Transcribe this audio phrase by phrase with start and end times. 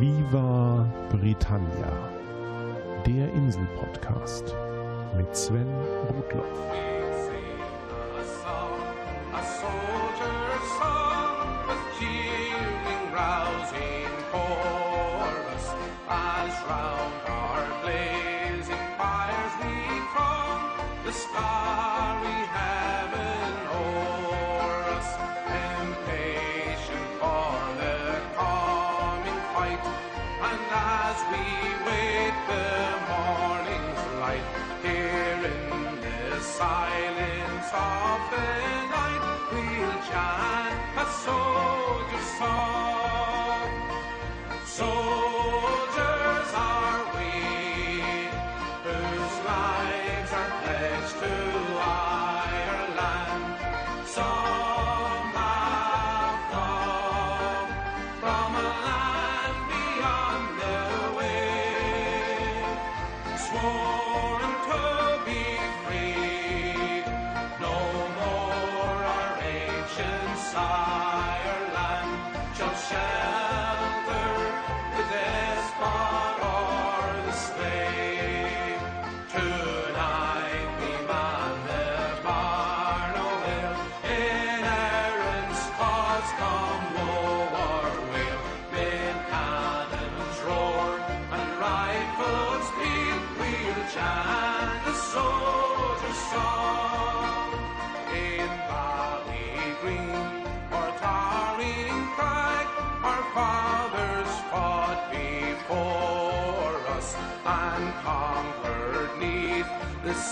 [0.00, 1.92] Viva Britannia,
[3.06, 4.56] der Insel-Podcast
[5.14, 5.68] mit Sven
[6.08, 6.46] Rudloff.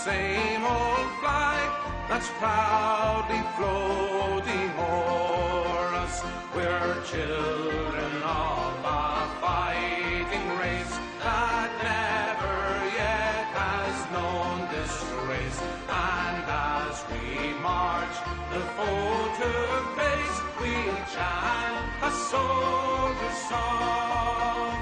[0.05, 1.69] Same old flag
[2.07, 6.15] that's proudly floating o'er us.
[6.55, 9.09] We're children of a
[9.41, 12.59] fighting race that never
[13.01, 15.59] yet has known disgrace.
[15.89, 16.48] And
[16.89, 18.17] as we march
[18.51, 19.51] the foe to
[19.97, 24.81] face, we'll chant a soldier's song.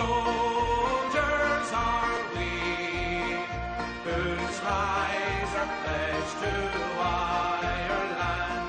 [0.00, 2.54] Soldiers are we
[4.06, 6.54] whose lives are pledged to
[7.00, 8.66] Ireland.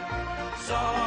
[0.67, 1.03] Some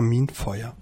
[0.00, 0.72] Kaminfeuer.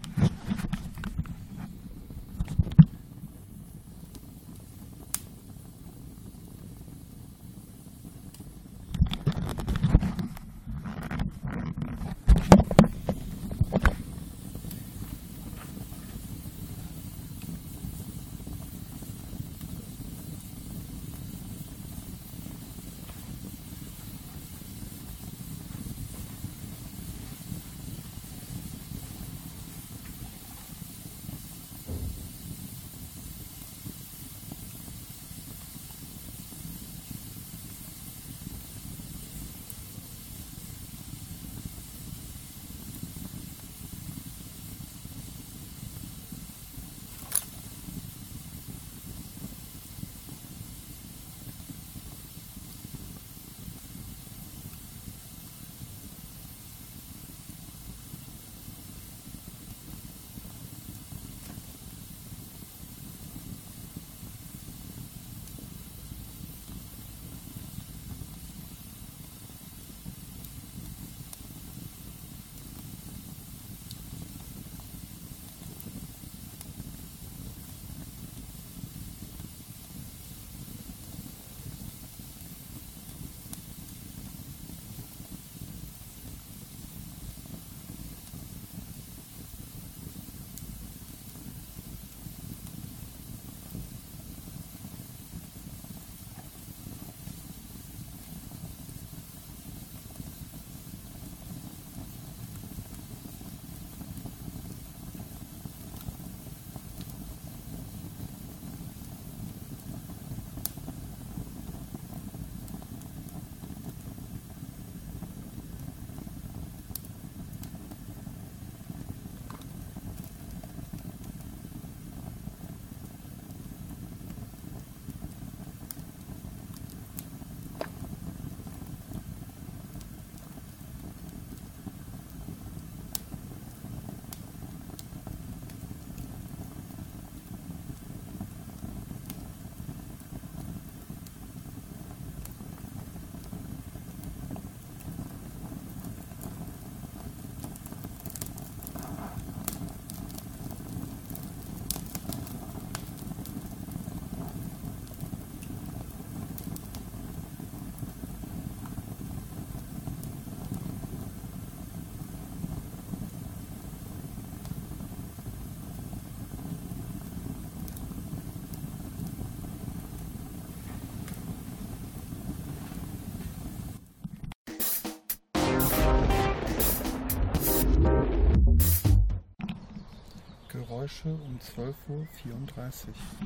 [181.22, 183.37] Geräusche um 12.34 Uhr.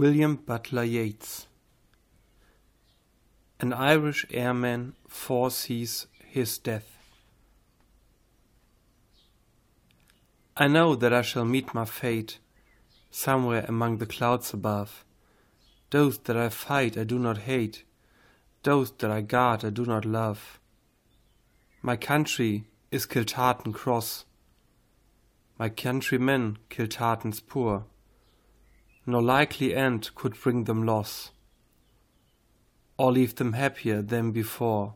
[0.00, 1.46] William Butler Yeats
[3.60, 6.96] An Irish airman foresees his death.
[10.56, 12.38] I know that I shall meet my fate
[13.10, 15.04] somewhere among the clouds above.
[15.90, 17.84] Those that I fight I do not hate,
[18.62, 20.58] those that I guard I do not love.
[21.82, 24.24] My country is Kiltartan Cross,
[25.58, 27.84] my countrymen Kiltartan's poor
[29.10, 31.30] no likely end could bring them loss,
[32.96, 34.94] or leave them happier than before.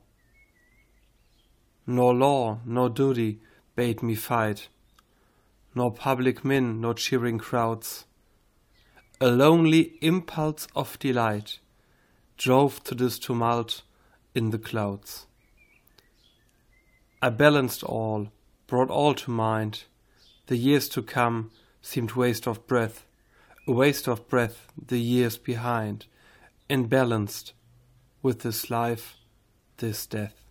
[1.86, 3.40] Nor law nor duty
[3.76, 4.68] bade me fight,
[5.74, 8.04] nor public men nor cheering crowds.
[9.20, 11.58] A lonely impulse of delight
[12.36, 13.82] drove to this tumult
[14.34, 15.26] in the clouds.
[17.22, 18.30] I balanced all,
[18.66, 19.84] brought all to mind.
[20.46, 23.06] The years to come seemed waste of breath
[23.66, 26.06] a waste of breath the years behind,
[26.68, 27.52] and balanced
[28.22, 29.16] with this life,
[29.78, 30.43] this death.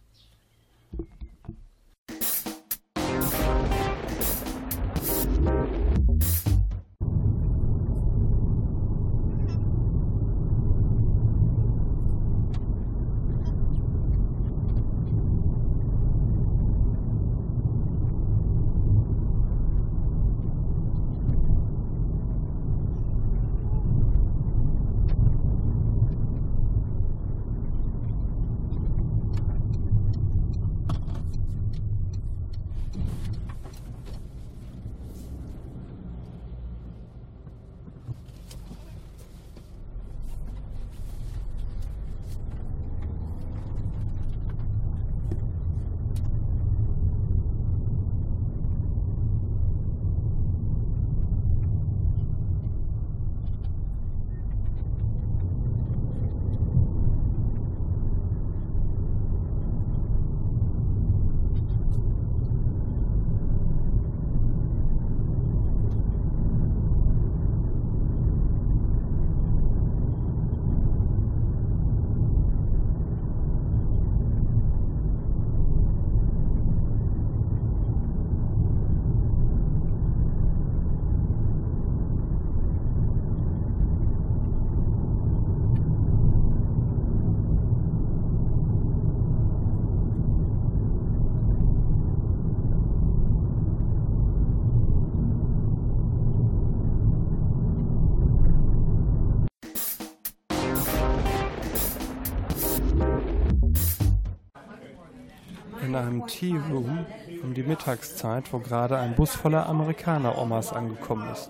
[106.14, 107.06] Einem Tea Room
[107.42, 111.50] um die Mittagszeit, wo gerade ein Bus voller Amerikaner-Omas angekommen ist.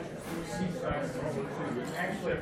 [1.97, 2.33] Actually,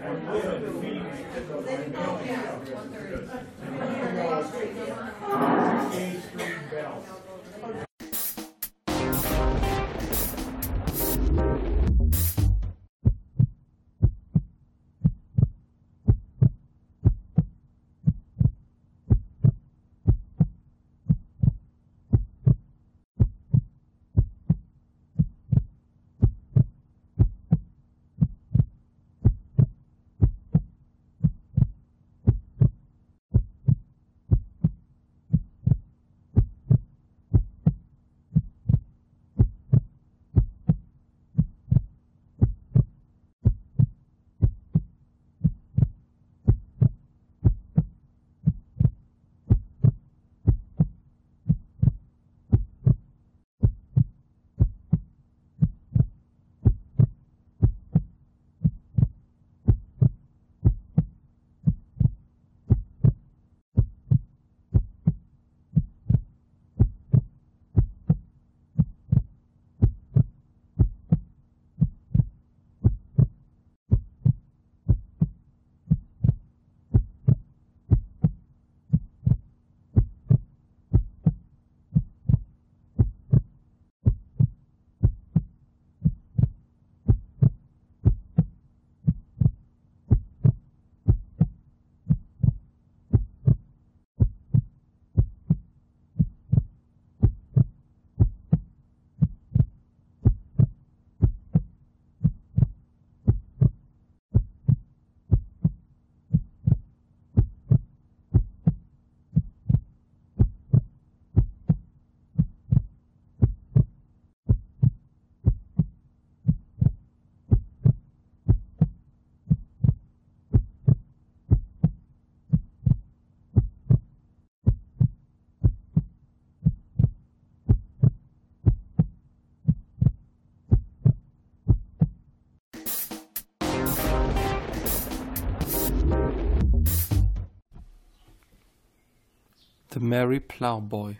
[139.91, 141.17] The Merry Ploughboy.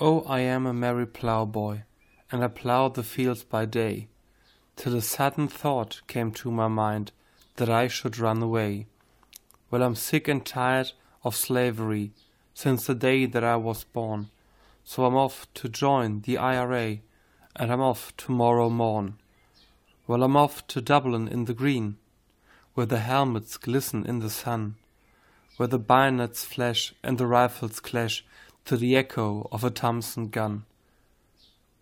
[0.00, 1.82] Oh, I am a merry ploughboy,
[2.32, 4.08] and I ploughed the fields by day,
[4.74, 7.12] till a sudden thought came to my mind
[7.56, 8.86] that I should run away.
[9.70, 12.12] Well, I'm sick and tired of slavery
[12.54, 14.30] since the day that I was born,
[14.82, 17.00] so I'm off to join the IRA,
[17.54, 19.18] and I'm off tomorrow morn.
[20.06, 21.98] Well, I'm off to Dublin in the green,
[22.72, 24.76] where the helmets glisten in the sun
[25.58, 28.24] where the bayonets flash and the rifles clash
[28.64, 30.64] to the echo of a Thompson gun.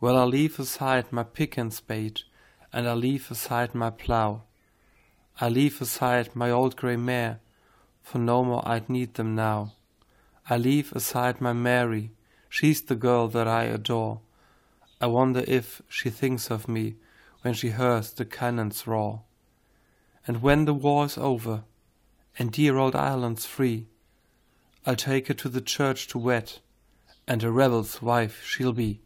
[0.00, 2.22] Well, I'll leave aside my pick and spade,
[2.72, 4.42] and I'll leave aside my plough.
[5.42, 7.38] I'll leave aside my old grey mare,
[8.02, 9.74] for no more I'd need them now.
[10.48, 12.12] I leave aside my Mary,
[12.48, 14.20] she's the girl that I adore.
[15.02, 16.94] I wonder if she thinks of me
[17.42, 19.20] when she hears the cannons roar.
[20.26, 21.64] And when the war is over,
[22.38, 23.86] and dear old Ireland's free.
[24.84, 26.54] I'll take her to the church to wed,
[27.26, 29.00] and a rebel's wife she'll be.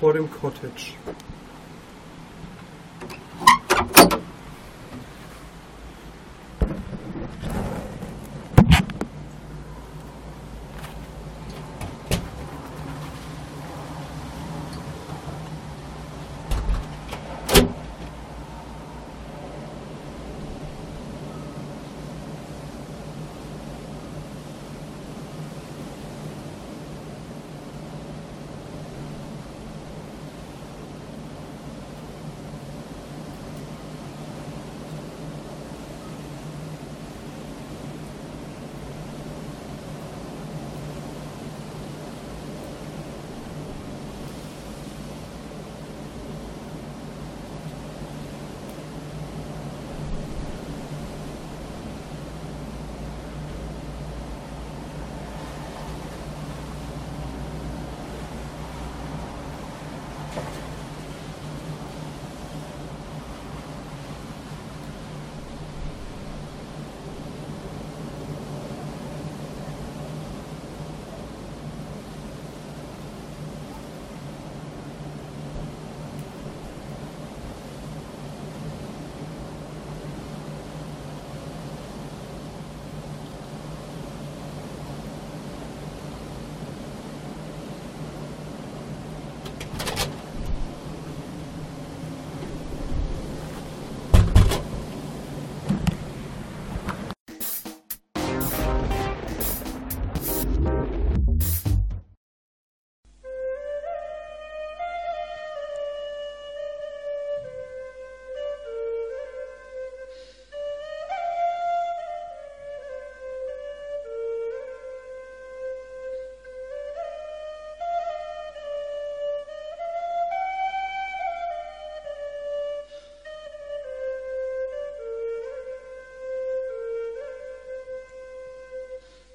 [0.00, 0.94] Vor dem Cottage.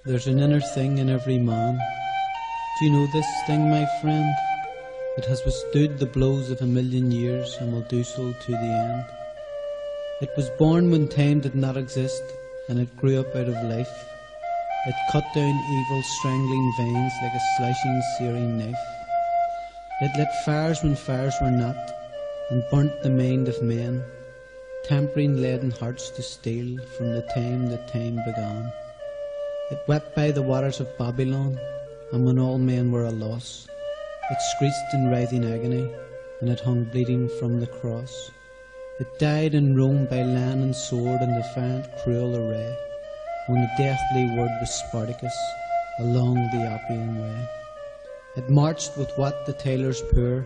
[0.08, 1.78] There's an inner thing in every man.
[2.80, 4.34] Do you know this thing, my friend?
[5.18, 8.58] It has withstood the blows of a million years and will do so to the
[8.58, 9.06] end.
[10.22, 12.24] It was born when time did not exist,
[12.70, 14.06] and it grew up out of life.
[14.88, 18.86] It cut down evil, strangling veins like a slashing, searing knife.
[20.00, 21.92] It lit fires when fires were not,
[22.50, 24.02] and burnt the mind of men,
[24.86, 28.72] tempering leaden hearts to steel from the time that time began.
[29.70, 31.60] It wept by the waters of Babylon,
[32.14, 33.68] and when all men were a loss,
[34.32, 35.92] it screeched in writhing agony,
[36.40, 38.32] and it hung bleeding from the cross.
[39.02, 42.78] It died in Rome by land and sword in defiant, cruel array,
[43.48, 45.38] when the deathly word was Spartacus,
[46.00, 47.50] along the Appian Way.
[48.38, 50.46] It marched with what the tailors poor,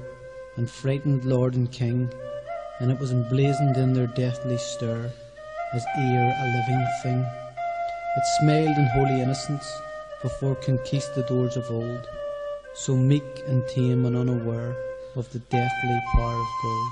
[0.58, 2.12] and frightened lord and king,
[2.80, 5.12] and it was emblazoned in their deathly stir,
[5.76, 7.41] as ere a living thing.
[8.18, 9.72] It smiled in holy innocence
[10.22, 12.10] before conquistadors of old,
[12.74, 14.76] so meek and tame and unaware
[15.16, 16.92] of the deathly power of gold.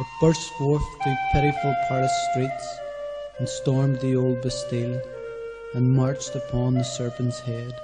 [0.00, 2.78] It burst forth through pitiful Paris streets
[3.38, 4.98] and stormed the old Bastille
[5.74, 7.78] and marched upon the serpent's head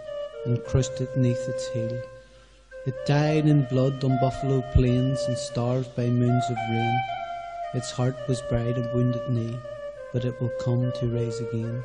[0.47, 2.03] and crushed it neath its heel.
[2.87, 7.01] It died in blood on buffalo plains and starved by moons of rain.
[7.75, 9.59] Its heart was bright and wounded knee,
[10.15, 11.85] but it will come to rise again.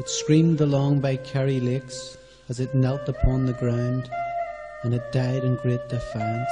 [0.00, 2.16] It screamed along by Kerry lakes
[2.48, 4.08] as it knelt upon the ground,
[4.82, 6.48] and it died in great defiance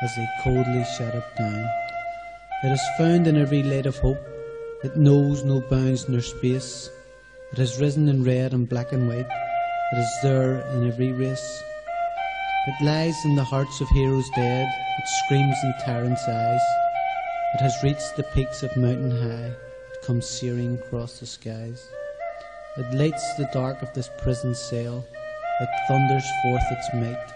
[0.00, 1.68] as they coldly shut it down.
[2.64, 4.26] It is found in every light of hope.
[4.82, 6.88] It knows no bounds nor space.
[7.52, 9.28] It has risen in red and black and white.
[9.92, 11.62] It is there in every race.
[12.66, 14.72] It lies in the hearts of heroes dead.
[14.98, 16.66] It screams in tyrants' eyes.
[17.56, 19.52] It has reached the peaks of mountain high.
[19.92, 21.86] It comes searing across the skies.
[22.78, 25.02] It lights the dark of this prison cell.
[25.60, 27.32] It thunders forth its might.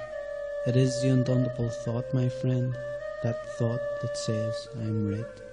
[0.66, 2.76] It is the undauntable thought, my friend,
[3.22, 5.49] that thought that says I am right.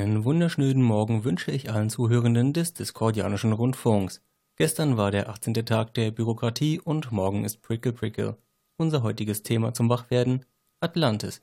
[0.00, 4.22] Einen wunderschönen Morgen wünsche ich allen Zuhörenden des Discordianischen Rundfunks.
[4.54, 5.54] Gestern war der 18.
[5.66, 8.38] Tag der Bürokratie und morgen ist Prickle Prickle.
[8.76, 10.44] Unser heutiges Thema zum Wachwerden
[10.78, 11.42] Atlantis,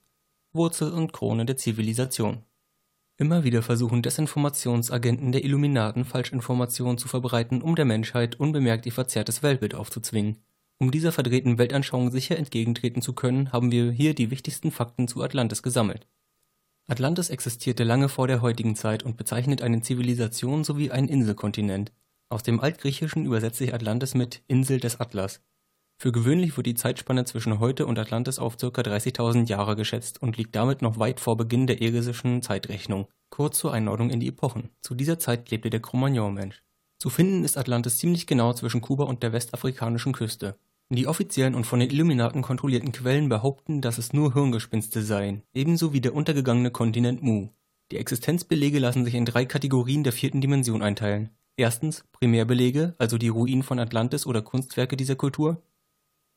[0.54, 2.44] Wurzel und Krone der Zivilisation.
[3.18, 9.44] Immer wieder versuchen Desinformationsagenten der Illuminaten Falschinformationen zu verbreiten, um der Menschheit unbemerkt ihr verzerrtes
[9.44, 10.38] Weltbild aufzuzwingen.
[10.78, 15.22] Um dieser verdrehten Weltanschauung sicher entgegentreten zu können, haben wir hier die wichtigsten Fakten zu
[15.24, 16.08] Atlantis gesammelt.
[16.88, 21.92] Atlantis existierte lange vor der heutigen Zeit und bezeichnet eine Zivilisation sowie einen Inselkontinent.
[22.30, 25.42] Aus dem Altgriechischen übersetze ich Atlantis mit Insel des Atlas.
[25.98, 28.68] Für gewöhnlich wird die Zeitspanne zwischen heute und Atlantis auf ca.
[28.68, 33.08] 30.000 Jahre geschätzt und liegt damit noch weit vor Beginn der irisischen Zeitrechnung.
[33.32, 34.70] Kurz zur Einordnung in die Epochen.
[34.82, 36.62] Zu dieser Zeit lebte der Cro-Magnon-Mensch.
[37.00, 40.60] Zu finden ist Atlantis ziemlich genau zwischen Kuba und der westafrikanischen Küste.
[40.90, 45.94] Die offiziellen und von den Illuminaten kontrollierten Quellen behaupten, dass es nur Hirngespinste seien, ebenso
[45.94, 47.50] wie der untergegangene Kontinent Mu.
[47.92, 51.32] Die Existenzbelege lassen sich in drei Kategorien der vierten Dimension einteilen.
[51.58, 55.64] Erstens Primärbelege, also die Ruinen von Atlantis oder Kunstwerke dieser Kultur.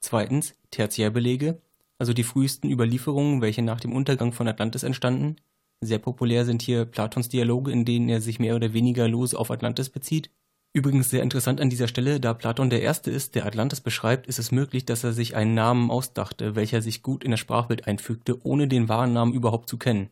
[0.01, 1.61] Zweitens Tertiärbelege,
[1.99, 5.37] also die frühesten Überlieferungen, welche nach dem Untergang von Atlantis entstanden.
[5.81, 9.51] Sehr populär sind hier Platons Dialoge, in denen er sich mehr oder weniger lose auf
[9.51, 10.31] Atlantis bezieht.
[10.75, 14.39] Übrigens sehr interessant an dieser Stelle, da Platon der Erste ist, der Atlantis beschreibt, ist
[14.39, 18.45] es möglich, dass er sich einen Namen ausdachte, welcher sich gut in das Sprachbild einfügte,
[18.45, 20.11] ohne den wahren Namen überhaupt zu kennen.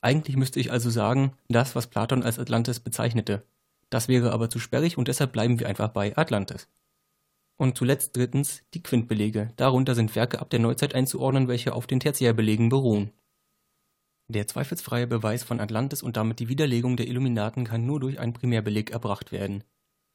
[0.00, 3.42] Eigentlich müsste ich also sagen, das, was Platon als Atlantis bezeichnete.
[3.90, 6.68] Das wäre aber zu sperrig und deshalb bleiben wir einfach bei Atlantis.
[7.56, 9.52] Und zuletzt drittens die Quintbelege.
[9.56, 13.10] Darunter sind Werke ab der Neuzeit einzuordnen, welche auf den Tertiärbelegen beruhen.
[14.28, 18.32] Der zweifelsfreie Beweis von Atlantis und damit die Widerlegung der Illuminaten kann nur durch einen
[18.32, 19.64] Primärbeleg erbracht werden.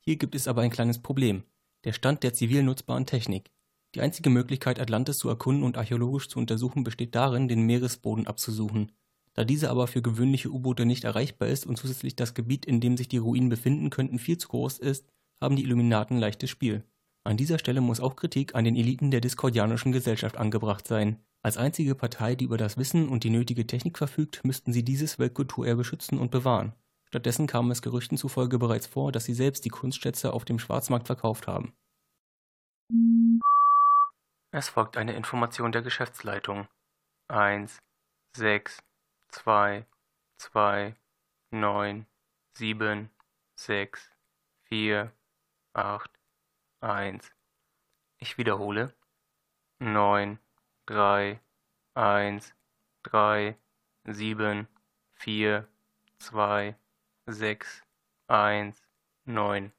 [0.04, 1.44] Hier gibt es aber ein kleines Problem.
[1.84, 3.52] Der Stand der zivil nutzbaren Technik.
[3.94, 8.92] Die einzige Möglichkeit, Atlantis zu erkunden und archäologisch zu untersuchen, besteht darin, den Meeresboden abzusuchen.
[9.34, 12.98] Da dieser aber für gewöhnliche U-Boote nicht erreichbar ist und zusätzlich das Gebiet, in dem
[12.98, 15.08] sich die Ruinen befinden könnten, viel zu groß ist,
[15.40, 16.84] haben die Illuminaten leichtes Spiel.
[17.24, 21.18] An dieser Stelle muss auch Kritik an den Eliten der diskordianischen Gesellschaft angebracht sein.
[21.44, 25.20] Als einzige Partei, die über das Wissen und die nötige Technik verfügt, müssten sie dieses
[25.20, 26.74] Weltkulturerbe schützen und bewahren.
[27.12, 31.08] Stattdessen kam es Gerüchten zufolge bereits vor, dass sie selbst die Kunstschätze auf dem Schwarzmarkt
[31.08, 31.74] verkauft haben.
[34.52, 36.70] Es folgt eine Information der Geschäftsleitung.
[37.28, 37.82] 1,
[38.38, 38.80] 6,
[39.28, 39.86] 2,
[40.38, 40.96] 2,
[41.52, 42.06] 9,
[42.58, 43.10] 7,
[43.58, 44.10] 6,
[44.70, 45.12] 4,
[45.74, 46.12] acht,
[46.80, 47.30] eins.
[48.20, 48.96] Ich wiederhole.
[49.80, 50.40] neun,
[50.86, 51.42] drei,
[51.94, 52.56] eins,
[53.04, 53.58] drei,
[54.06, 54.70] sieben,
[55.14, 55.68] vier,
[56.20, 56.78] zwei,
[57.28, 57.84] sechs,
[58.28, 58.82] eins,
[59.26, 59.72] neun.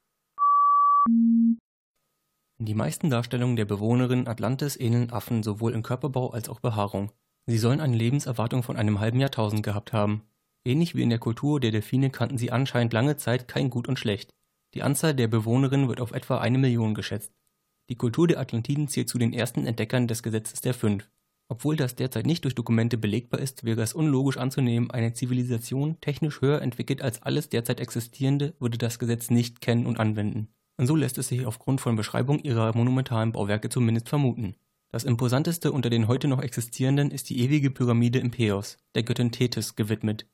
[2.58, 7.10] Die meisten Darstellungen der Bewohnerinnen Atlantis ähneln Affen sowohl in Körperbau als auch Behaarung.
[7.46, 10.22] Sie sollen eine Lebenserwartung von einem halben Jahrtausend gehabt haben.
[10.64, 13.98] Ähnlich wie in der Kultur der Delfine kannten sie anscheinend lange Zeit kein Gut und
[13.98, 14.32] Schlecht.
[14.74, 17.32] Die Anzahl der Bewohnerinnen wird auf etwa eine Million geschätzt.
[17.88, 21.10] Die Kultur der Atlantiden zählt zu den ersten Entdeckern des Gesetzes der Fünf.
[21.52, 26.40] Obwohl das derzeit nicht durch Dokumente belegbar ist, wäre es unlogisch anzunehmen, eine Zivilisation, technisch
[26.40, 30.48] höher entwickelt als alles derzeit Existierende, würde das Gesetz nicht kennen und anwenden.
[30.78, 34.56] Und so lässt es sich aufgrund von Beschreibung ihrer monumentalen Bauwerke zumindest vermuten.
[34.88, 39.30] Das imposanteste unter den heute noch existierenden ist die ewige Pyramide im Peos, der Göttin
[39.30, 40.26] Tethys, gewidmet.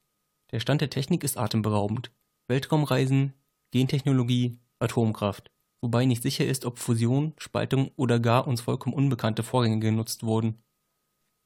[0.52, 2.12] Der Stand der Technik ist atemberaubend.
[2.46, 3.32] Weltraumreisen,
[3.72, 5.50] Gentechnologie, Atomkraft.
[5.80, 10.62] Wobei nicht sicher ist, ob Fusion, Spaltung oder gar uns vollkommen unbekannte Vorgänge genutzt wurden.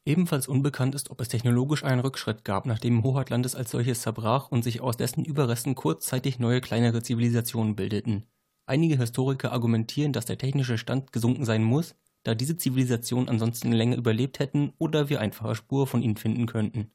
[0.04, 4.64] Ebenfalls unbekannt ist, ob es technologisch einen Rückschritt gab, nachdem Hohatlandes als solches zerbrach und
[4.64, 8.26] sich aus dessen Überresten kurzzeitig neue kleinere Zivilisationen bildeten.
[8.66, 11.94] Einige Historiker argumentieren, dass der technische Stand gesunken sein muss,
[12.24, 16.90] da diese Zivilisationen ansonsten länger überlebt hätten oder wir einfache Spur von ihnen finden könnten.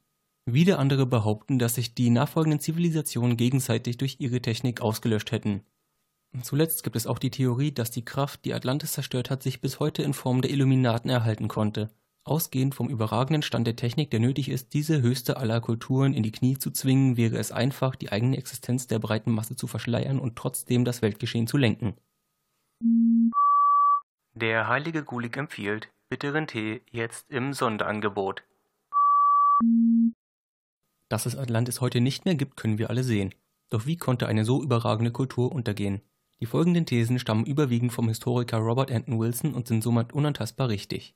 [0.46, 5.64] Wieder andere behaupten, dass sich die nachfolgenden Zivilisationen gegenseitig durch ihre Technik ausgelöscht hätten.
[6.42, 9.80] Zuletzt gibt es auch die Theorie, dass die Kraft, die Atlantis zerstört hat, sich bis
[9.80, 11.90] heute in Form der Illuminaten erhalten konnte.
[12.28, 16.32] Ausgehend vom überragenden Stand der Technik, der nötig ist, diese höchste aller Kulturen in die
[16.32, 20.36] Knie zu zwingen, wäre es einfach, die eigene Existenz der breiten Masse zu verschleiern und
[20.36, 21.96] trotzdem das Weltgeschehen zu lenken.
[24.36, 28.44] Der heilige Gulik empfiehlt bitteren Tee jetzt im Sonderangebot.
[31.10, 33.34] Dass es Atlantis heute nicht mehr gibt, können wir alle sehen.
[33.70, 36.02] Doch wie konnte eine so überragende Kultur untergehen?
[36.40, 41.16] Die folgenden Thesen stammen überwiegend vom Historiker Robert Anton Wilson und sind somit unantastbar richtig.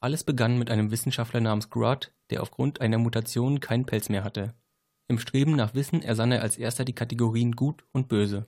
[0.00, 4.54] Alles begann mit einem Wissenschaftler namens Grudd, der aufgrund einer Mutation keinen Pelz mehr hatte.
[5.08, 8.46] Im Streben nach Wissen ersann er als erster die Kategorien Gut und Böse.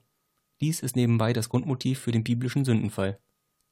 [0.60, 3.18] Dies ist nebenbei das Grundmotiv für den biblischen Sündenfall.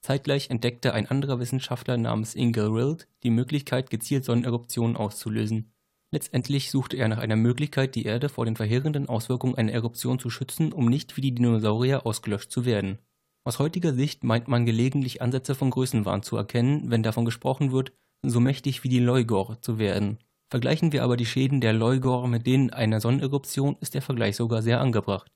[0.01, 5.73] Zeitgleich entdeckte ein anderer Wissenschaftler namens Inge Rild die Möglichkeit, gezielt Sonneneruptionen auszulösen.
[6.13, 10.31] Letztendlich suchte er nach einer Möglichkeit, die Erde vor den verheerenden Auswirkungen einer Eruption zu
[10.31, 12.99] schützen, um nicht wie die Dinosaurier ausgelöscht zu werden.
[13.47, 17.93] Aus heutiger Sicht meint man gelegentlich Ansätze von Größenwahn zu erkennen, wenn davon gesprochen wird,
[18.23, 20.19] so mächtig wie die Leugor zu werden.
[20.51, 24.63] Vergleichen wir aber die Schäden der Leugor mit denen einer Sonneneruption, ist der Vergleich sogar
[24.63, 25.31] sehr angebracht.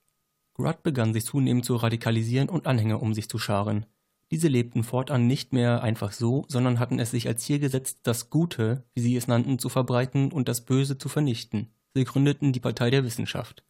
[0.54, 3.86] Grudd begann sich zunehmend zu radikalisieren und Anhänger um sich zu scharen.
[4.32, 8.28] Diese lebten fortan nicht mehr einfach so, sondern hatten es sich als Ziel gesetzt, das
[8.28, 11.68] Gute, wie sie es nannten, zu verbreiten und das Böse zu vernichten.
[11.94, 13.64] Sie gründeten die Partei der Wissenschaft.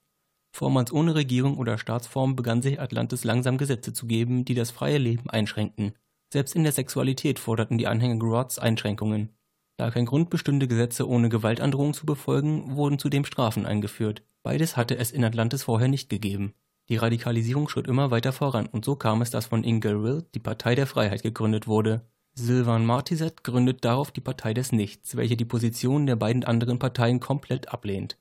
[0.53, 4.99] Vormals ohne Regierung oder Staatsform begann sich Atlantis langsam Gesetze zu geben, die das freie
[4.99, 5.93] Leben einschränkten.
[6.33, 9.31] Selbst in der Sexualität forderten die Anhänger Grots Einschränkungen.
[9.77, 14.23] Da kein Grund bestünde, Gesetze ohne Gewaltandrohung zu befolgen, wurden zudem Strafen eingeführt.
[14.43, 16.55] Beides hatte es in Atlantis vorher nicht gegeben.
[16.91, 20.75] Die Radikalisierung schritt immer weiter voran und so kam es, dass von Ingerill die Partei
[20.75, 22.03] der Freiheit gegründet wurde.
[22.35, 27.21] Sylvan Martiset gründet darauf die Partei des Nichts, welche die Positionen der beiden anderen Parteien
[27.21, 28.19] komplett ablehnt.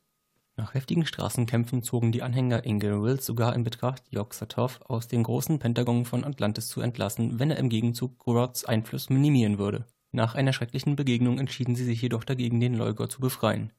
[0.60, 6.04] Nach heftigen Straßenkämpfen zogen die Anhänger Ingerills sogar in Betracht, Yog-Sothoth aus dem großen Pentagon
[6.04, 9.86] von Atlantis zu entlassen, wenn er im Gegenzug Grots Einfluss minimieren würde.
[10.12, 13.72] Nach einer schrecklichen Begegnung entschieden sie sich jedoch dagegen, den Leugor zu befreien.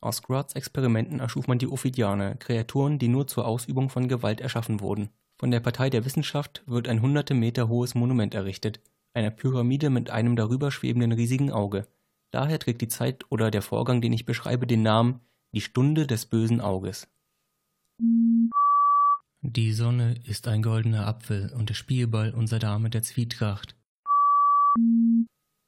[0.00, 4.78] Aus Grots Experimenten erschuf man die Ophidianer, Kreaturen, die nur zur Ausübung von Gewalt erschaffen
[4.78, 5.08] wurden.
[5.40, 8.78] Von der Partei der Wissenschaft wird ein hunderte Meter hohes Monument errichtet,
[9.12, 11.88] eine Pyramide mit einem darüber schwebenden riesigen Auge.
[12.30, 15.18] Daher trägt die Zeit oder der Vorgang, den ich beschreibe, den Namen
[15.56, 17.08] Die Stunde des bösen Auges.
[19.40, 23.74] Die Sonne ist ein goldener Apfel und der Spielball unserer Dame der Zwietracht.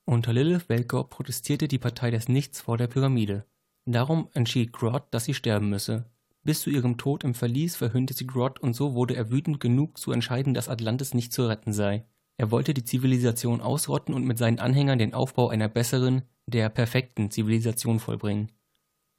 [0.05, 3.47] Unter Lilith Welkor protestierte die Partei des Nichts vor der Pyramide.
[3.87, 6.05] Darum entschied Grodd, dass sie sterben müsse.
[6.45, 9.97] Bis zu ihrem Tod im Verlies verhöhnte sie Grodd und so wurde er wütend genug
[9.97, 12.05] zu entscheiden, dass Atlantis nicht zu retten sei.
[12.37, 17.31] Er wollte die Zivilisation ausrotten und mit seinen Anhängern den Aufbau einer besseren, der perfekten
[17.31, 18.53] Zivilisation vollbringen.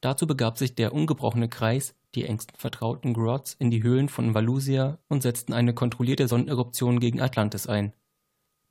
[0.02, 5.00] Dazu begab sich der ungebrochene Kreis, die engsten Vertrauten Grodds, in die Höhlen von Valusia
[5.10, 7.94] und setzten eine kontrollierte Sonneneruption gegen Atlantis ein.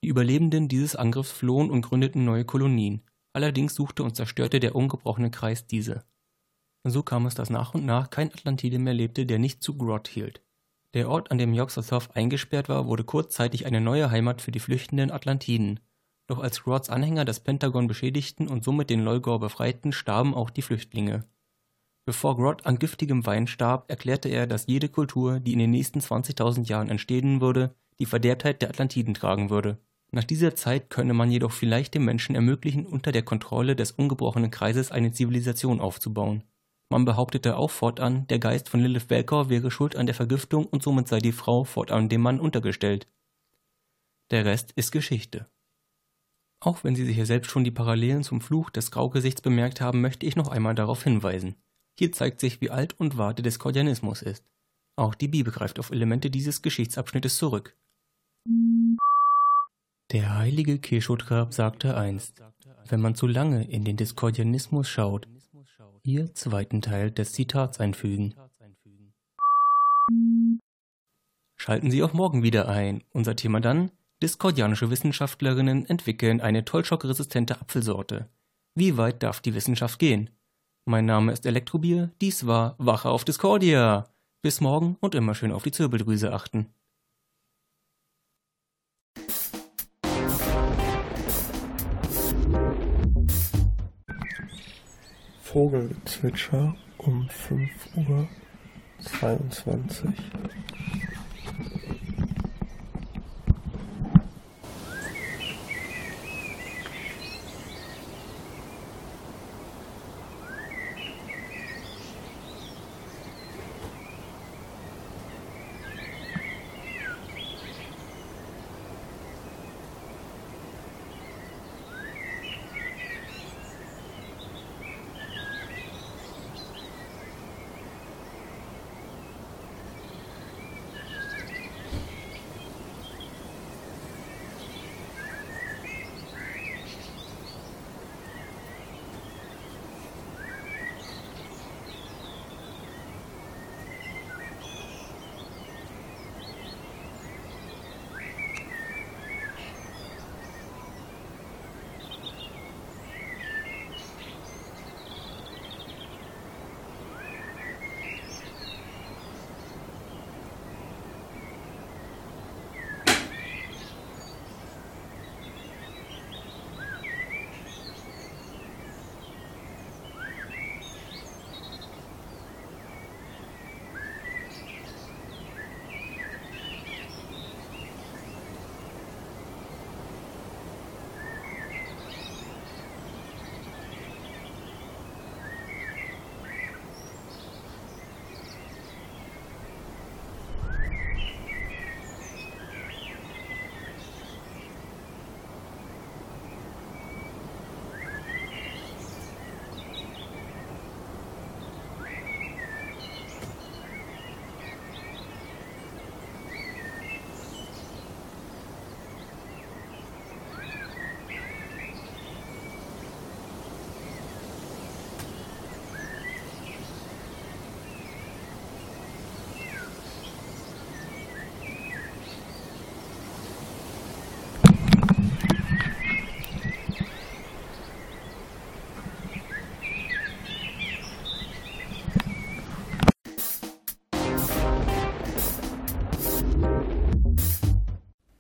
[0.03, 3.03] Die Überlebenden dieses Angriffs flohen und gründeten neue Kolonien.
[3.33, 6.05] Allerdings suchte und zerstörte der ungebrochene Kreis diese.
[6.85, 10.09] So kam es, dass nach und nach kein Atlantide mehr lebte, der nicht zu Grodd
[10.09, 10.43] hielt.
[10.95, 15.11] Der Ort, an dem Yog-Sothoth eingesperrt war, wurde kurzzeitig eine neue Heimat für die flüchtenden
[15.11, 15.81] Atlantiden.
[16.29, 20.63] Doch als Grodds Anhänger das Pentagon beschädigten und somit den Leugor befreiten, starben auch die
[20.63, 21.25] Flüchtlinge.
[22.05, 26.01] Bevor Grodd an giftigem Wein starb, erklärte er, dass jede Kultur, die in den nächsten
[26.01, 29.79] 20.000 Jahren entstehen würde, die Verderbtheit der Atlantiden tragen würde.
[30.11, 34.51] Nach dieser Zeit könne man jedoch vielleicht dem Menschen ermöglichen, unter der Kontrolle des ungebrochenen
[34.51, 36.45] Kreises eine Zivilisation aufzubauen.
[36.91, 40.83] Man behauptete auch fortan, der Geist von Lilith Belkor wäre schuld an der Vergiftung und
[40.83, 43.07] somit sei die Frau fortan dem Mann untergestellt.
[44.31, 45.47] Der Rest ist Geschichte.
[46.61, 50.27] Auch wenn Sie sicher selbst schon die Parallelen zum Fluch des Graugesichts bemerkt haben, möchte
[50.27, 51.55] ich noch einmal darauf hinweisen.
[51.97, 54.45] Hier zeigt sich, wie alt und wahr der Diskordianismus ist.
[54.97, 57.77] Auch die Bibel greift auf Elemente dieses Geschichtsabschnittes zurück.
[60.11, 62.43] Der heilige Keshotgrab sagte einst,
[62.89, 65.29] wenn man zu lange in den Diskordianismus schaut,
[66.03, 68.35] hier zweiten Teil des Zitats einfügen.
[71.57, 73.05] Schalten Sie auch morgen wieder ein.
[73.11, 73.91] Unser Thema dann,
[74.23, 78.29] diskordianische Wissenschaftlerinnen entwickeln eine tollschockresistente Apfelsorte.
[78.75, 80.31] Wie weit darf die Wissenschaft gehen?
[80.85, 84.09] Mein Name ist Elektrobier, dies war Wache auf Discordia.
[84.43, 86.67] Bis morgen und immer schön auf die Zirbeldrüse achten.
[95.43, 98.29] Vogelgezwitscher um 5 Uhr
[99.01, 100.11] 22.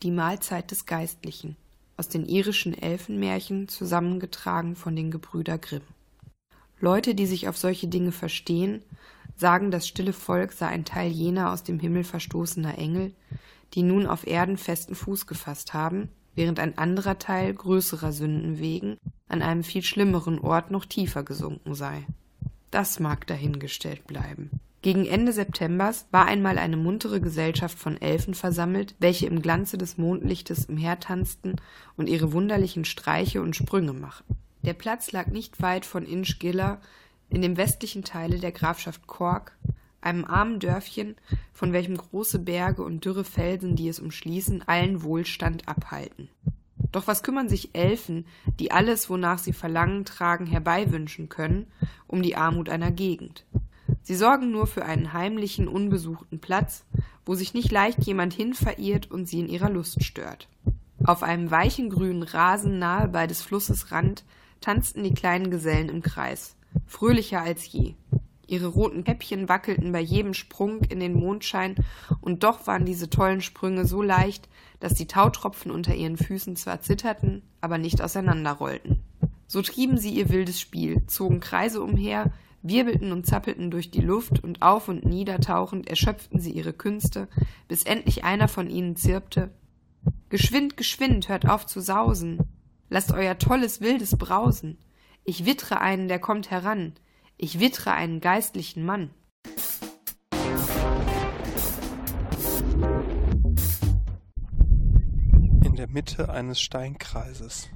[0.09, 1.57] Die Mahlzeit des Geistlichen
[1.99, 5.83] aus den irischen Elfenmärchen zusammengetragen von den Gebrüder Grimm.
[6.81, 8.81] Leute, die sich auf solche Dinge verstehen,
[9.37, 13.13] sagen, das stille Volk sei ein Teil jener aus dem Himmel verstoßener Engel,
[13.75, 18.97] die nun auf Erden festen Fuß gefasst haben, während ein anderer Teil größerer Sünden wegen
[19.29, 22.07] an einem viel schlimmeren Ort noch tiefer gesunken sei.
[22.71, 24.59] Das mag dahingestellt bleiben.
[24.81, 29.99] Gegen Ende Septembers war einmal eine muntere Gesellschaft von Elfen versammelt, welche im Glanze des
[29.99, 31.57] Mondlichtes umhertanzten
[31.97, 34.37] und ihre wunderlichen Streiche und Sprünge machten.
[34.63, 36.81] Der Platz lag nicht weit von Inchgiller
[37.29, 39.57] in dem westlichen Teile der Grafschaft Cork,
[40.01, 41.17] einem armen Dörfchen,
[41.53, 46.29] von welchem große Berge und dürre Felsen, die es umschließen, allen Wohlstand abhalten.
[46.93, 48.27] Doch was kümmern sich Elfen,
[48.61, 51.67] die alles, wonach sie Verlangen tragen, herbeiwünschen können,
[52.07, 53.45] um die Armut einer Gegend?
[54.09, 56.87] Sie sorgen nur für einen heimlichen, unbesuchten Platz,
[57.27, 60.49] wo sich nicht leicht jemand hin verirrt und sie in ihrer Lust stört.
[61.05, 64.25] Auf einem weichen grünen Rasen nahe bei des Flusses Rand
[64.63, 66.57] tanzten die kleinen Gesellen im Kreis,
[66.87, 67.97] fröhlicher als je.
[68.47, 71.75] Ihre roten Käppchen wackelten bei jedem Sprung in den Mondschein,
[72.23, 74.49] und doch waren diese tollen Sprünge so leicht,
[74.81, 79.03] dass die Tautropfen unter ihren Füßen zwar zitterten, aber nicht auseinanderrollten.
[79.47, 82.33] So trieben sie ihr wildes Spiel, zogen Kreise umher,
[82.63, 87.29] wirbelten und zappelten durch die Luft und auf und nieder tauchend erschöpften sie ihre Künste,
[87.69, 89.51] bis endlich einer von ihnen zirpte
[90.29, 92.41] Geschwind, geschwind, hört auf zu sausen,
[92.91, 94.79] lasst euer tolles wildes Brausen.
[95.25, 96.93] Ich wittre einen, der kommt heran,
[97.37, 99.11] ich wittre einen geistlichen Mann.
[105.65, 107.71] In der Mitte eines Steinkreises.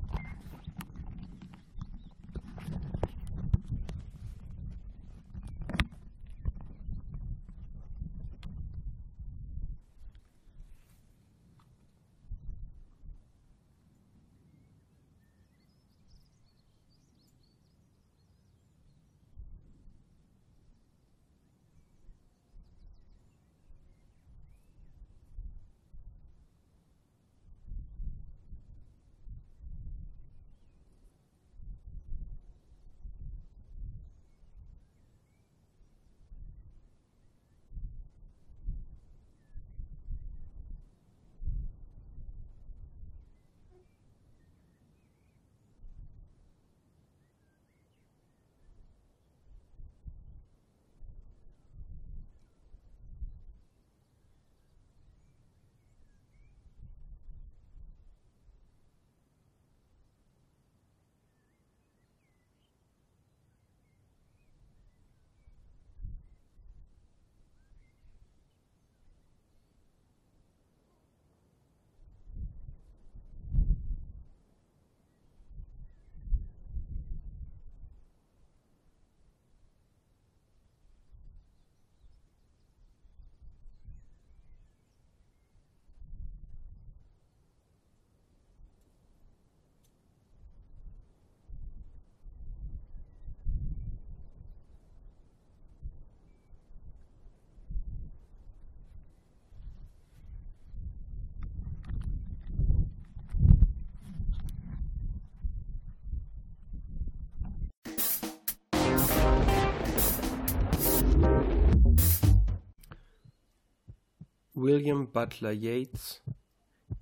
[114.63, 116.21] William Butler Yeats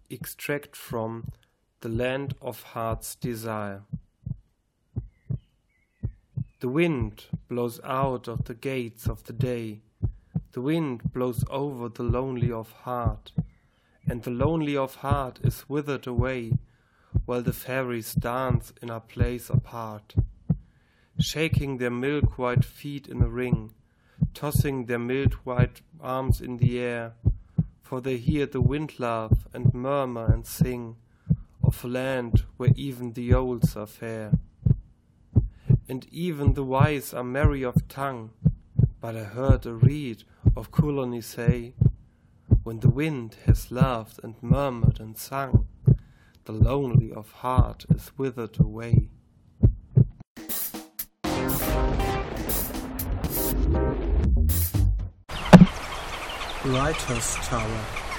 [0.09, 1.31] Extract from
[1.83, 3.83] The Land of Heart's Desire.
[6.61, 9.83] The wind blows out of the gates of the day,
[10.53, 13.33] the wind blows over the lonely of heart,
[14.09, 16.53] and the lonely of heart is withered away,
[17.27, 20.15] while the fairies dance in a place apart,
[21.19, 23.75] shaking their milk white feet in a ring,
[24.33, 27.13] tossing their milk white arms in the air,
[27.91, 30.95] for they hear the wind laugh and murmur and sing
[31.65, 34.31] of a land where even the olds are fair.
[35.89, 38.31] And even the wise are merry of tongue,
[39.01, 40.23] but I heard a reed
[40.55, 41.75] of Coulony say,
[42.63, 45.67] when the wind has laughed and murmured and sung,
[46.45, 49.09] the lonely of heart is withered away.
[56.73, 58.10] Lighthouse Tower.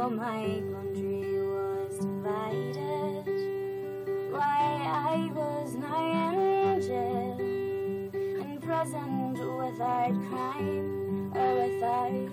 [0.00, 3.26] Though my country was divided,
[4.32, 12.29] why I was my angel and present without crime or without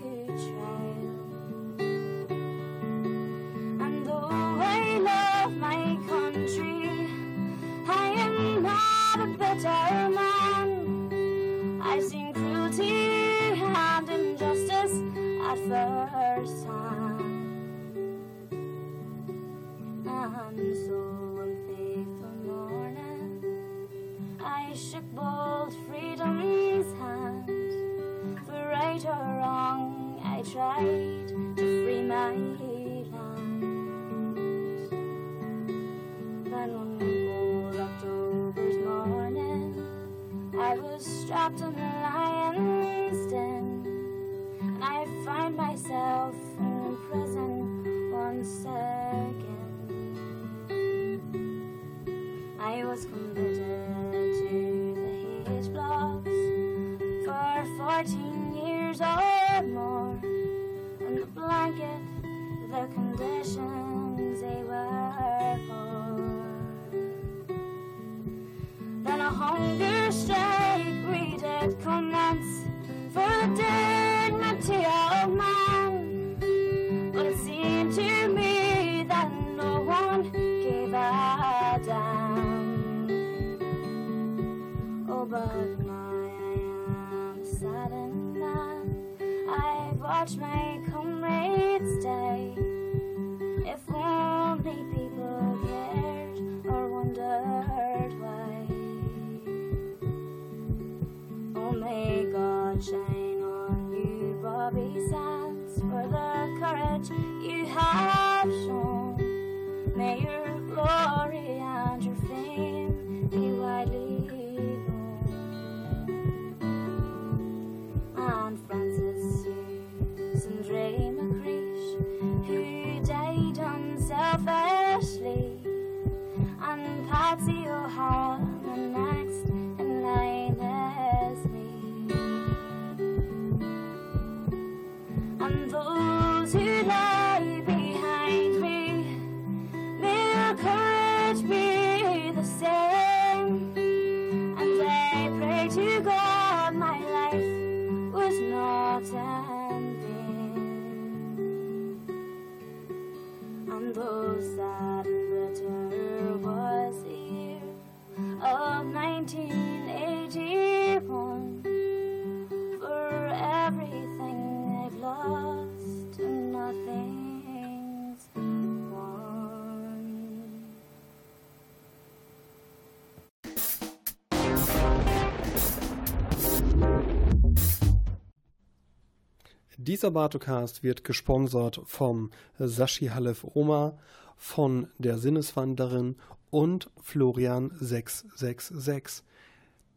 [179.98, 182.30] Dieser Bartocast wird gesponsert vom
[182.60, 183.98] Sashi Halef Oma,
[184.36, 186.18] von der Sinneswanderin
[186.52, 189.24] und Florian 666.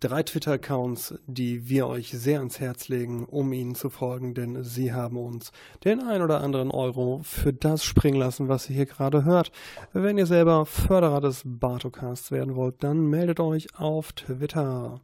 [0.00, 4.94] Drei Twitter-Accounts, die wir euch sehr ans Herz legen, um ihnen zu folgen, denn sie
[4.94, 5.52] haben uns
[5.84, 9.52] den ein oder anderen Euro für das springen lassen, was ihr hier gerade hört.
[9.92, 15.02] Wenn ihr selber Förderer des Bartocasts werden wollt, dann meldet euch auf Twitter.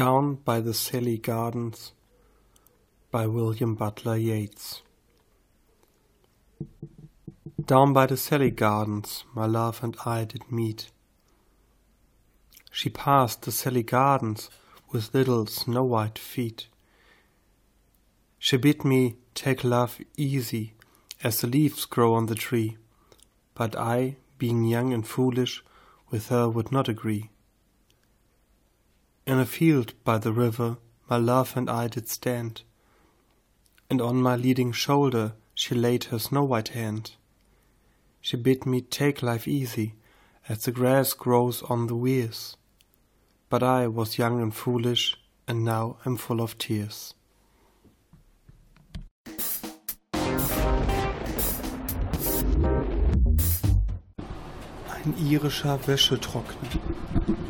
[0.00, 1.92] Down by the Sally Gardens
[3.10, 4.80] by William Butler Yeats.
[7.62, 10.90] Down by the Sally Gardens my love and I did meet.
[12.72, 14.48] She passed the Sally Gardens
[14.90, 16.68] with little snow white feet.
[18.38, 20.72] She bid me take love easy
[21.22, 22.78] as the leaves grow on the tree,
[23.52, 25.62] but I, being young and foolish,
[26.08, 27.28] with her would not agree.
[29.26, 32.62] In a field by the river my love and I did stand,
[33.90, 37.16] and on my leading shoulder she laid her snow white hand.
[38.20, 39.94] She bid me take life easy,
[40.48, 42.56] as the grass grows on the weirs.
[43.48, 45.16] But I was young and foolish,
[45.48, 47.14] and now I'm full of tears.
[55.02, 57.49] Ein irischer Wäschetrockner.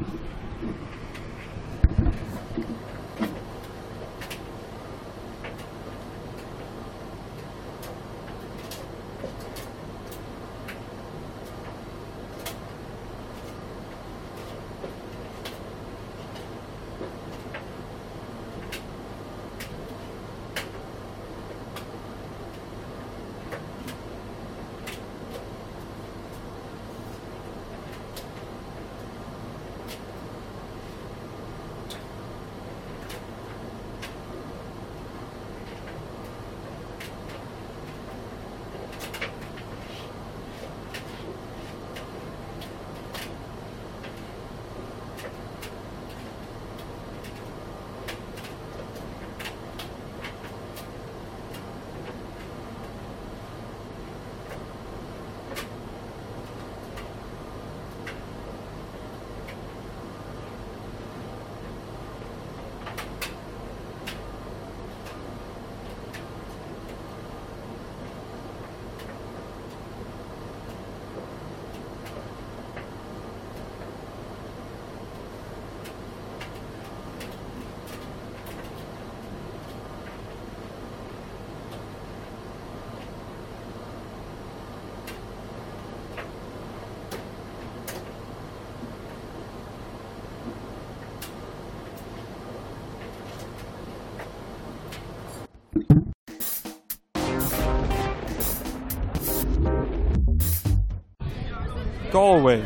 [102.10, 102.64] Galway.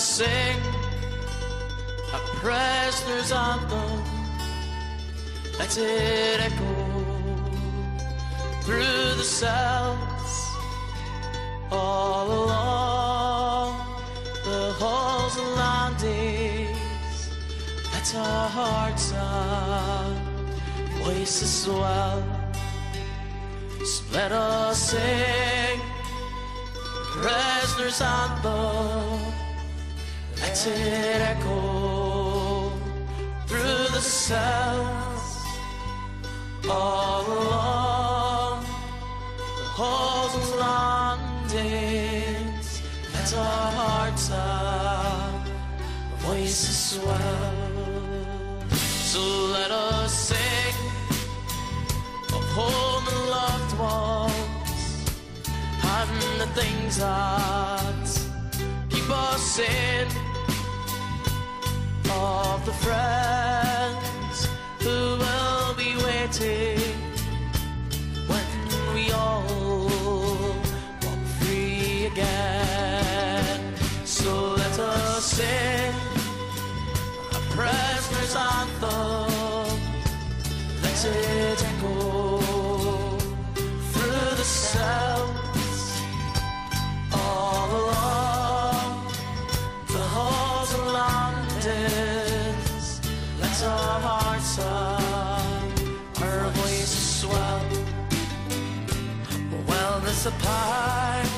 [0.00, 0.56] Sing
[2.14, 4.02] a prisoner's anthem.
[5.58, 6.74] Let it echo
[8.62, 10.32] through the cells,
[11.70, 14.00] all along
[14.42, 17.28] the halls and landings.
[17.92, 20.16] Let our hearts and
[21.04, 22.24] voices swell.
[23.84, 25.80] So let us sing
[27.12, 29.29] prisoner's anthem.
[30.66, 32.70] It echo
[33.46, 35.38] through the cells
[36.68, 38.66] all along
[39.38, 40.50] the halls and
[41.56, 42.82] landings.
[43.14, 45.48] Let our hearts have
[46.18, 47.56] voices swell.
[48.68, 49.20] So
[49.56, 50.76] let us sing
[52.34, 55.08] of home and loved ones
[55.82, 58.04] and the things that
[58.90, 60.19] keep us in
[62.10, 64.48] of the friends
[64.80, 66.78] who will be waiting
[68.26, 68.46] when
[68.94, 69.44] we all
[71.02, 73.60] walk free again.
[74.04, 75.94] So let us sing
[77.32, 79.78] a prisoner's anthem.
[80.82, 82.38] Let it echo
[83.92, 86.02] through the cells
[87.12, 88.19] all along
[91.64, 93.00] landings.
[93.40, 97.62] Let our hearts and our voices swell.
[99.66, 101.28] Well, there's a part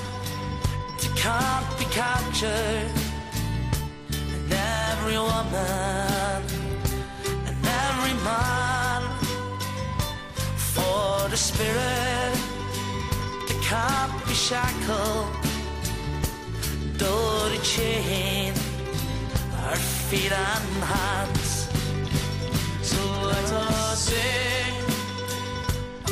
[1.01, 2.91] that can't be captured,
[4.11, 6.43] and every woman
[7.47, 9.03] and every man
[10.57, 12.37] for the spirit
[13.49, 15.29] that can't be shackled.
[16.99, 18.62] Though the chain our
[20.13, 21.69] feet and hands.
[22.83, 23.03] So
[23.33, 24.75] let us sing
[26.07, 26.11] a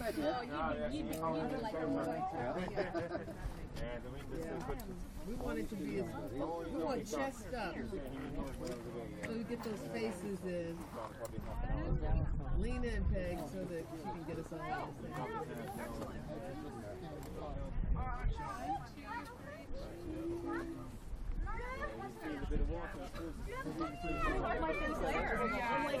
[0.00, 0.12] Uh,
[5.28, 6.40] we want it to be as, we
[6.82, 7.74] want chest up.
[9.24, 10.78] So we get those faces in.
[12.58, 15.30] Lena and Peg so that she can get us all the same.
[24.40, 24.72] My
[25.12, 25.40] there.
[25.40, 26.00] I'm like.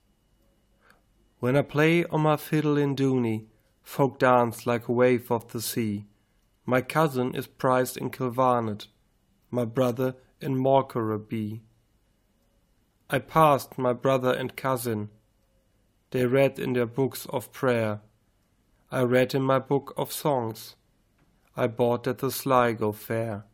[1.41, 3.47] When I play on my fiddle in Dooney,
[3.81, 6.05] folk dance like a wave of the sea.
[6.67, 8.85] My cousin is prized in Kilvarnet,
[9.49, 11.61] my brother in Morkerabee.
[13.09, 15.09] I passed my brother and cousin.
[16.11, 18.01] They read in their books of prayer.
[18.91, 20.75] I read in my book of songs.
[21.57, 23.45] I bought at the Sligo fair.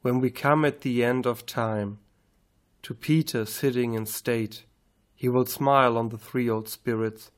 [0.00, 1.98] When we come at the end of time,
[2.84, 4.64] to Peter sitting in state,
[5.22, 7.30] he will smile on the three old spirits,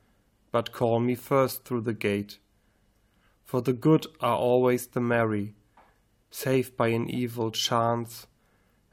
[0.51, 2.39] but call me first through the gate.
[3.45, 5.55] For the good are always the merry,
[6.31, 8.27] save by an evil chance,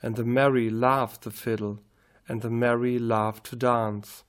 [0.01, 1.79] and the merry love the fiddle,
[2.27, 4.25] and the merry love to dance.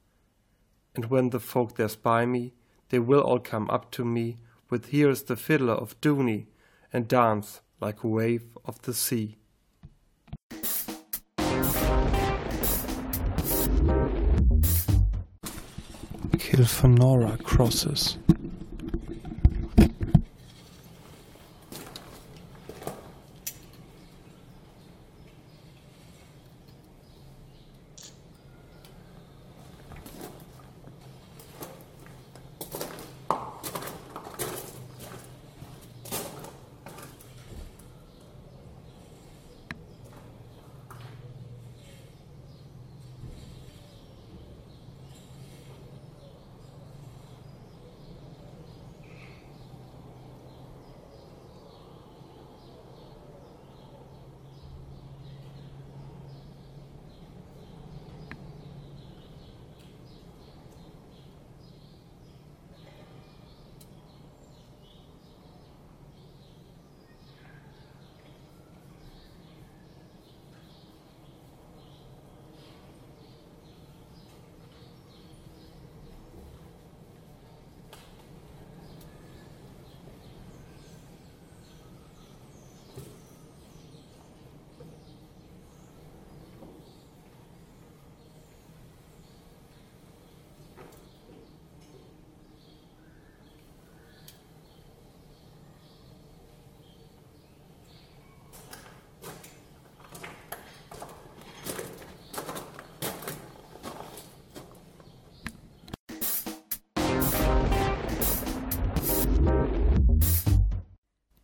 [0.95, 2.53] And when the folk there spy me,
[2.91, 4.37] they will all come up to me
[4.71, 6.47] with here's the fiddler of Dooney,
[6.93, 9.39] and dance like a wave of the sea.
[16.53, 18.19] Kilfenora crosses.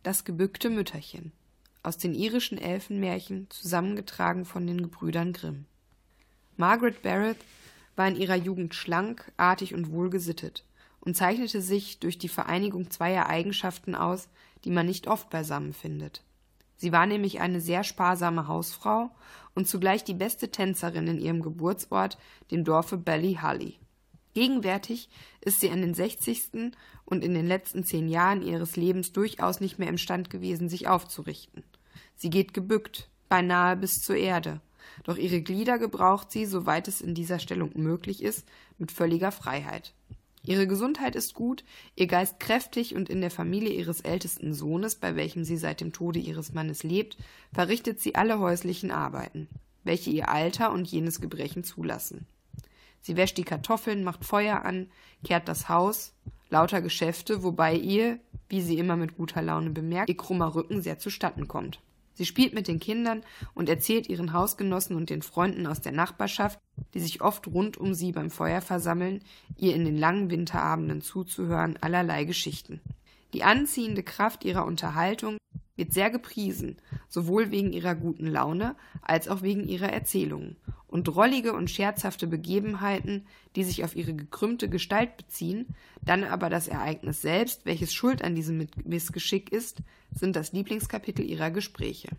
[0.09, 1.33] Das gebückte Mütterchen
[1.83, 5.65] aus den irischen Elfenmärchen zusammengetragen von den Gebrüdern Grimm.
[6.57, 7.37] Margaret Barrett
[7.95, 10.63] war in ihrer Jugend schlank, artig und wohlgesittet
[10.99, 14.29] und zeichnete sich durch die Vereinigung zweier Eigenschaften aus,
[14.63, 16.23] die man nicht oft beisammen findet.
[16.75, 19.11] Sie war nämlich eine sehr sparsame Hausfrau
[19.53, 22.17] und zugleich die beste Tänzerin in ihrem Geburtsort,
[22.49, 23.77] dem Dorfe Ballyhully.
[24.33, 25.09] Gegenwärtig
[25.41, 26.73] ist sie an den 60.
[27.05, 31.63] und in den letzten zehn Jahren ihres Lebens durchaus nicht mehr imstand gewesen, sich aufzurichten.
[32.15, 34.61] Sie geht gebückt, beinahe bis zur Erde,
[35.03, 38.47] doch ihre Glieder gebraucht sie, soweit es in dieser Stellung möglich ist,
[38.77, 39.93] mit völliger Freiheit.
[40.43, 41.63] Ihre Gesundheit ist gut,
[41.95, 45.91] ihr Geist kräftig und in der Familie ihres ältesten Sohnes, bei welchem sie seit dem
[45.91, 47.17] Tode ihres Mannes lebt,
[47.53, 49.47] verrichtet sie alle häuslichen Arbeiten,
[49.83, 52.25] welche ihr Alter und jenes Gebrechen zulassen.
[53.01, 54.87] Sie wäscht die Kartoffeln, macht Feuer an,
[55.23, 56.13] kehrt das Haus,
[56.49, 58.19] lauter Geschäfte, wobei ihr,
[58.49, 61.79] wie sie immer mit guter Laune bemerkt, ihr krummer Rücken sehr zustatten kommt.
[62.13, 63.23] Sie spielt mit den Kindern
[63.53, 66.59] und erzählt ihren Hausgenossen und den Freunden aus der Nachbarschaft,
[66.93, 69.21] die sich oft rund um sie beim Feuer versammeln,
[69.55, 72.81] ihr in den langen Winterabenden zuzuhören, allerlei Geschichten.
[73.33, 75.37] Die anziehende Kraft ihrer Unterhaltung
[75.77, 76.77] wird sehr gepriesen,
[77.07, 80.57] sowohl wegen ihrer guten Laune als auch wegen ihrer Erzählungen,
[80.89, 83.25] und drollige und scherzhafte Begebenheiten,
[83.55, 85.67] die sich auf ihre gekrümmte Gestalt beziehen,
[86.01, 89.79] dann aber das Ereignis selbst, welches schuld an diesem Missgeschick ist,
[90.11, 92.09] sind das Lieblingskapitel ihrer Gespräche.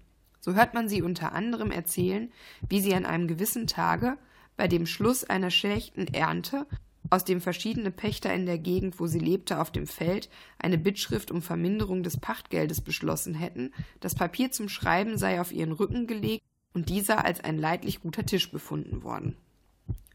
[0.41, 2.33] So hört man sie unter anderem erzählen,
[2.69, 4.17] wie sie an einem gewissen Tage,
[4.57, 6.67] bei dem Schluss einer schlechten Ernte,
[7.09, 11.31] aus dem verschiedene Pächter in der Gegend, wo sie lebte, auf dem Feld eine Bittschrift
[11.31, 16.45] um Verminderung des Pachtgeldes beschlossen hätten, das Papier zum Schreiben sei auf ihren Rücken gelegt
[16.75, 19.37] und dieser als ein leidlich guter Tisch befunden worden.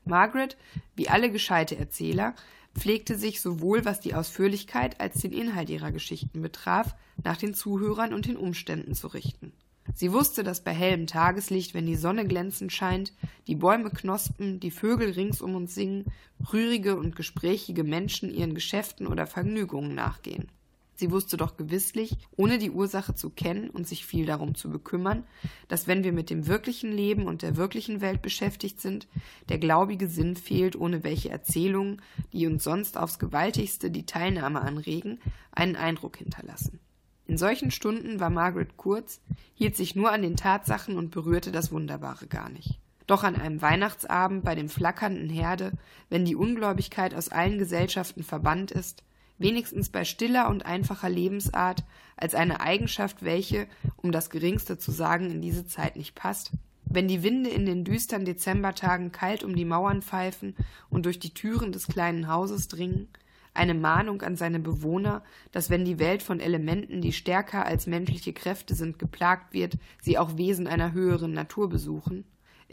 [0.06, 0.58] Margaret,
[0.96, 2.36] wie alle gescheite Erzähler,
[2.78, 8.14] pflegte sich sowohl was die Ausführlichkeit als den Inhalt ihrer Geschichten betraf, nach den Zuhörern
[8.14, 9.54] und den Umständen zu richten.
[9.94, 13.14] Sie wusste, dass bei hellem Tageslicht, wenn die Sonne glänzend scheint,
[13.48, 16.06] die Bäume knospen, die Vögel rings um uns singen,
[16.52, 20.50] rührige und gesprächige Menschen ihren Geschäften oder Vergnügungen nachgehen.
[20.96, 25.26] Sie wusste doch gewisslich, ohne die Ursache zu kennen und sich viel darum zu bekümmern,
[25.68, 29.08] dass wenn wir mit dem wirklichen Leben und der wirklichen Welt beschäftigt sind,
[29.50, 32.02] der glaubige Sinn fehlt, ohne welche Erzählungen,
[32.32, 35.20] die uns sonst aufs gewaltigste die Teilnahme anregen,
[35.52, 36.80] einen Eindruck hinterlassen.
[37.28, 39.20] In solchen Stunden war Margaret kurz,
[39.54, 42.80] hielt sich nur an den Tatsachen und berührte das Wunderbare gar nicht.
[43.08, 45.74] Doch an einem Weihnachtsabend bei dem flackernden Herde,
[46.10, 49.04] wenn die Ungläubigkeit aus allen Gesellschaften verbannt ist,
[49.38, 51.84] wenigstens bei stiller und einfacher Lebensart,
[52.18, 53.68] als eine Eigenschaft, welche,
[53.98, 56.52] um das geringste zu sagen, in diese Zeit nicht passt,
[56.86, 60.56] wenn die Winde in den düstern Dezembertagen kalt um die Mauern pfeifen
[60.90, 63.10] und durch die Türen des kleinen Hauses dringen,
[63.54, 68.34] eine Mahnung an seine Bewohner, dass wenn die Welt von Elementen, die stärker als menschliche
[68.34, 72.26] Kräfte sind, geplagt wird, sie auch Wesen einer höheren Natur besuchen.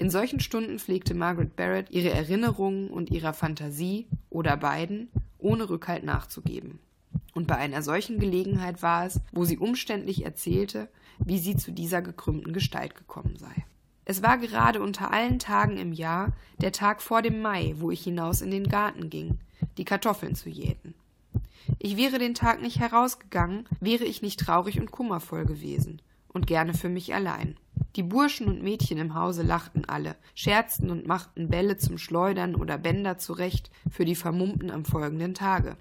[0.03, 6.03] In solchen Stunden pflegte Margaret Barrett ihre Erinnerungen und ihrer Fantasie oder beiden ohne Rückhalt
[6.03, 6.81] nachzugeben.
[7.35, 10.89] Und bei einer solchen Gelegenheit war es, wo sie umständlich erzählte,
[11.25, 13.65] wie sie zu dieser gekrümmten Gestalt gekommen sei.
[14.05, 18.03] Es war gerade unter allen Tagen im Jahr der Tag vor dem Mai, wo ich
[18.03, 19.39] hinaus in den Garten ging,
[19.79, 20.95] die Kartoffeln zu jäten.
[21.79, 26.75] Ich wäre den Tag nicht herausgegangen, wäre ich nicht traurig und kummervoll gewesen, und gerne
[26.75, 27.57] für mich allein.
[27.97, 32.79] Die Burschen und Mädchen im Hause lachten alle, scherzten und machten Bälle zum Schleudern oder
[32.79, 35.77] Bänder zurecht für die Vermummten am folgenden Tage.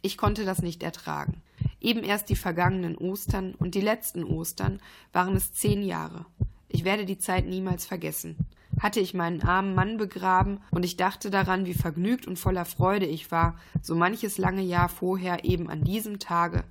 [0.00, 1.40] Ich konnte das nicht ertragen.
[1.80, 4.80] Eben erst die vergangenen Ostern und die letzten Ostern
[5.12, 6.26] waren es zehn Jahre.
[6.68, 8.36] Ich werde die Zeit niemals vergessen
[8.80, 13.06] hatte ich meinen armen Mann begraben, und ich dachte daran, wie vergnügt und voller Freude
[13.06, 16.64] ich war, so manches lange Jahr vorher eben an diesem Tage,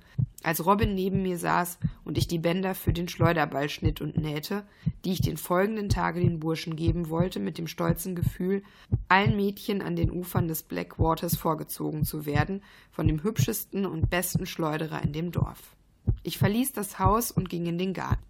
[0.44, 4.64] als Robin neben mir saß und ich die Bänder für den Schleuderball schnitt und nähte,
[5.04, 8.62] die ich den folgenden Tage den Burschen geben wollte, mit dem stolzen Gefühl,
[9.08, 14.46] allen Mädchen an den Ufern des Blackwaters vorgezogen zu werden, von dem hübschesten und besten
[14.46, 15.76] Schleuderer in dem Dorf.
[16.22, 18.22] Ich verließ das Haus und ging in den Garten.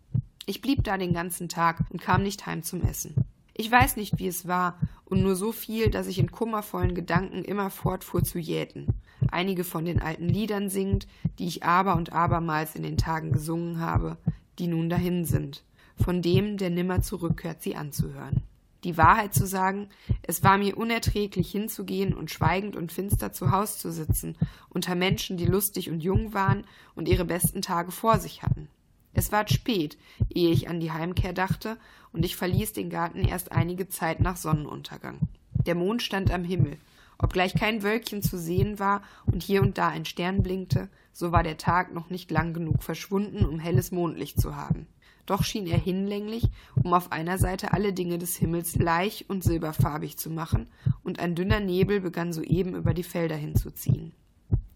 [0.46, 3.14] Ich blieb da den ganzen Tag und kam nicht heim zum Essen.
[3.54, 7.44] Ich weiß nicht, wie es war, und nur so viel, dass ich in kummervollen Gedanken
[7.44, 8.86] immer fortfuhr zu jäten,
[9.30, 11.06] einige von den alten Liedern singend,
[11.38, 14.16] die ich aber und abermals in den Tagen gesungen habe,
[14.58, 15.64] die nun dahin sind,
[16.02, 18.42] von dem, der nimmer zurückkehrt, sie anzuhören.
[18.84, 19.90] Die Wahrheit zu sagen,
[20.22, 24.36] es war mir unerträglich hinzugehen und schweigend und finster zu Haus zu sitzen,
[24.70, 26.64] unter Menschen, die lustig und jung waren
[26.96, 28.68] und ihre besten Tage vor sich hatten.
[29.14, 29.98] Es ward spät,
[30.30, 31.76] ehe ich an die Heimkehr dachte,
[32.12, 35.20] und ich verließ den Garten erst einige Zeit nach Sonnenuntergang.
[35.66, 36.76] Der Mond stand am Himmel.
[37.18, 41.42] Obgleich kein Wölkchen zu sehen war und hier und da ein Stern blinkte, so war
[41.42, 44.88] der Tag noch nicht lang genug verschwunden, um helles Mondlicht zu haben.
[45.24, 46.48] Doch schien er hinlänglich,
[46.82, 50.66] um auf einer Seite alle Dinge des Himmels bleich und silberfarbig zu machen,
[51.04, 54.12] und ein dünner Nebel begann soeben über die Felder hinzuziehen.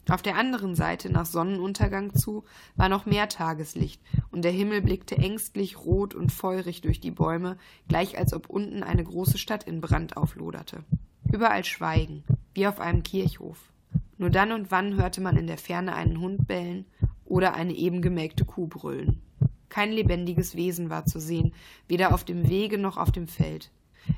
[0.08, 2.44] Auf der anderen Seite, nach Sonnenuntergang zu,
[2.76, 4.00] war noch mehr Tageslicht,
[4.30, 7.58] und der Himmel blickte ängstlich rot und feurig durch die Bäume,
[7.88, 10.84] gleich als ob unten eine große Stadt in Brand aufloderte.
[11.32, 12.22] Überall Schweigen,
[12.54, 13.58] wie auf einem Kirchhof.
[14.16, 16.86] Nur dann und wann hörte man in der Ferne einen Hund bellen
[17.24, 19.20] oder eine eben gemelkte Kuh brüllen.
[19.68, 21.52] Kein lebendiges Wesen war zu sehen,
[21.88, 23.72] weder auf dem Wege noch auf dem Feld.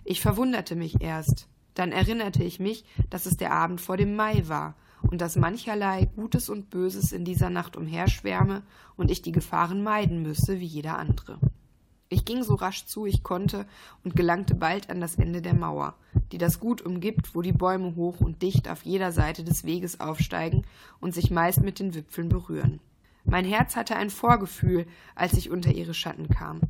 [0.04, 1.48] Ich verwunderte mich erst.
[1.72, 6.06] Dann erinnerte ich mich, dass es der Abend vor dem Mai war und dass mancherlei
[6.16, 8.62] Gutes und Böses in dieser Nacht umherschwärme
[8.96, 11.38] und ich die Gefahren meiden müsse wie jeder andere.
[12.10, 13.66] Ich ging so rasch zu ich konnte
[14.02, 15.94] und gelangte bald an das Ende der Mauer,
[16.32, 20.00] die das Gut umgibt, wo die Bäume hoch und dicht auf jeder Seite des Weges
[20.00, 20.64] aufsteigen
[21.00, 22.80] und sich meist mit den Wipfeln berühren.
[23.24, 26.60] Mein Herz hatte ein Vorgefühl, als ich unter ihre Schatten kam.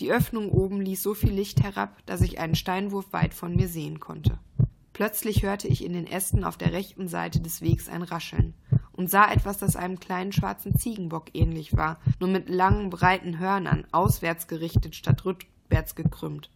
[0.00, 3.68] Die Öffnung oben ließ so viel Licht herab, dass ich einen Steinwurf weit von mir
[3.68, 4.38] sehen konnte.
[4.96, 8.54] Plötzlich hörte ich in den Ästen auf der rechten Seite des Wegs ein Rascheln
[8.92, 13.84] und sah etwas, das einem kleinen schwarzen Ziegenbock ähnlich war, nur mit langen, breiten Hörnern,
[13.92, 16.48] auswärts gerichtet statt rückwärts gekrümmt.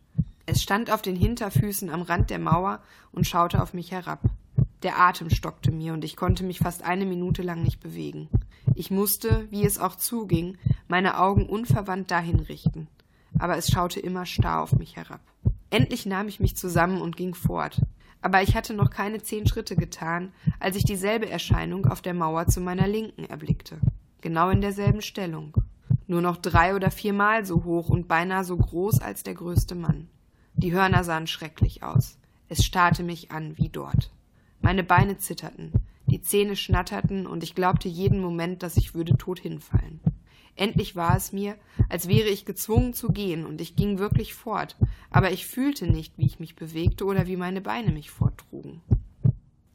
[0.47, 2.81] Es stand auf den Hinterfüßen am Rand der Mauer
[3.13, 4.23] und schaute auf mich herab.
[4.85, 8.31] Der Atem stockte mir und ich konnte mich fast eine Minute lang nicht bewegen.
[8.75, 10.57] Ich musste, wie es auch zuging,
[10.89, 12.89] meine Augen unverwandt dahin richten.
[13.39, 15.21] Aber es schaute immer starr auf mich herab.
[15.69, 17.83] Endlich nahm ich mich zusammen und ging fort.
[18.23, 22.47] Aber ich hatte noch keine zehn Schritte getan, als ich dieselbe Erscheinung auf der Mauer
[22.47, 23.79] zu meiner Linken erblickte.
[24.21, 25.55] Genau in derselben Stellung.
[26.07, 30.09] Nur noch drei oder viermal so hoch und beinahe so groß als der größte Mann.
[30.55, 32.19] Die Hörner sahen schrecklich aus.
[32.49, 34.11] Es starrte mich an wie dort.
[34.61, 35.73] Meine Beine zitterten,
[36.07, 40.01] die Zähne schnatterten und ich glaubte jeden Moment, dass ich würde tot hinfallen.
[40.57, 41.57] Endlich war es mir,
[41.89, 44.77] als wäre ich gezwungen zu gehen, und ich ging wirklich fort,
[45.11, 48.83] aber ich fühlte nicht, wie ich mich bewegte oder wie meine Beine mich forttrugen.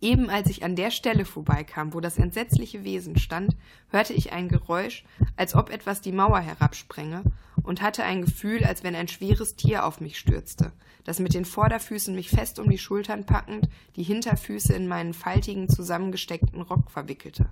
[0.02, 3.56] Eben als ich an der Stelle vorbeikam, wo das entsetzliche Wesen stand,
[3.90, 5.04] hörte ich ein Geräusch,
[5.36, 7.24] als ob etwas die Mauer herabsprenge,
[7.64, 10.74] und hatte ein Gefühl, als wenn ein schweres Tier auf mich stürzte,
[11.06, 15.70] das mit den Vorderfüßen mich fest um die Schultern packend, die Hinterfüße in meinen faltigen,
[15.70, 17.50] zusammengesteckten Rock verwickelte.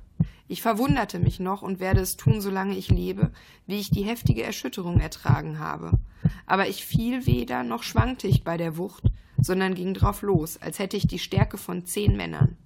[0.47, 3.31] Ich verwunderte mich noch und werde es tun, solange ich lebe,
[3.65, 5.99] wie ich die heftige Erschütterung ertragen habe.
[6.45, 9.05] Aber ich fiel weder, noch schwankte ich bei der Wucht,
[9.37, 12.57] sondern ging drauf los, als hätte ich die Stärke von zehn Männern.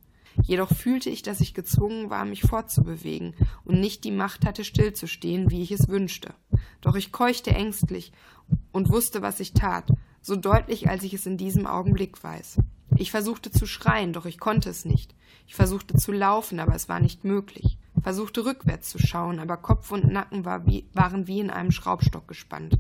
[0.43, 3.33] Jedoch fühlte ich, dass ich gezwungen war, mich fortzubewegen
[3.63, 6.33] und nicht die Macht hatte, stillzustehen, wie ich es wünschte.
[6.81, 8.11] Doch ich keuchte ängstlich
[8.71, 9.91] und wusste, was ich tat,
[10.21, 12.59] so deutlich, als ich es in diesem Augenblick weiß.
[12.95, 15.15] Ich versuchte zu schreien, doch ich konnte es nicht.
[15.45, 17.77] Ich versuchte zu laufen, aber es war nicht möglich.
[18.01, 22.27] Versuchte rückwärts zu schauen, aber Kopf und Nacken war wie, waren wie in einem Schraubstock
[22.27, 22.77] gespannt.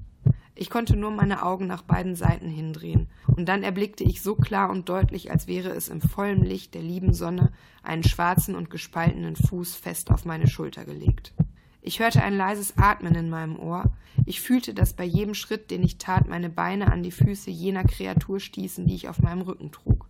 [0.55, 4.71] Ich konnte nur meine Augen nach beiden Seiten hindrehen, und dann erblickte ich so klar
[4.71, 7.51] und deutlich, als wäre es im vollen Licht der lieben Sonne,
[7.83, 11.33] einen schwarzen und gespaltenen Fuß fest auf meine Schulter gelegt.
[11.87, 13.85] Ich hörte ein leises Atmen in meinem Ohr.
[14.25, 17.85] Ich fühlte, dass bei jedem Schritt, den ich tat, meine Beine an die Füße jener
[17.85, 20.05] Kreatur stießen, die ich auf meinem Rücken trug.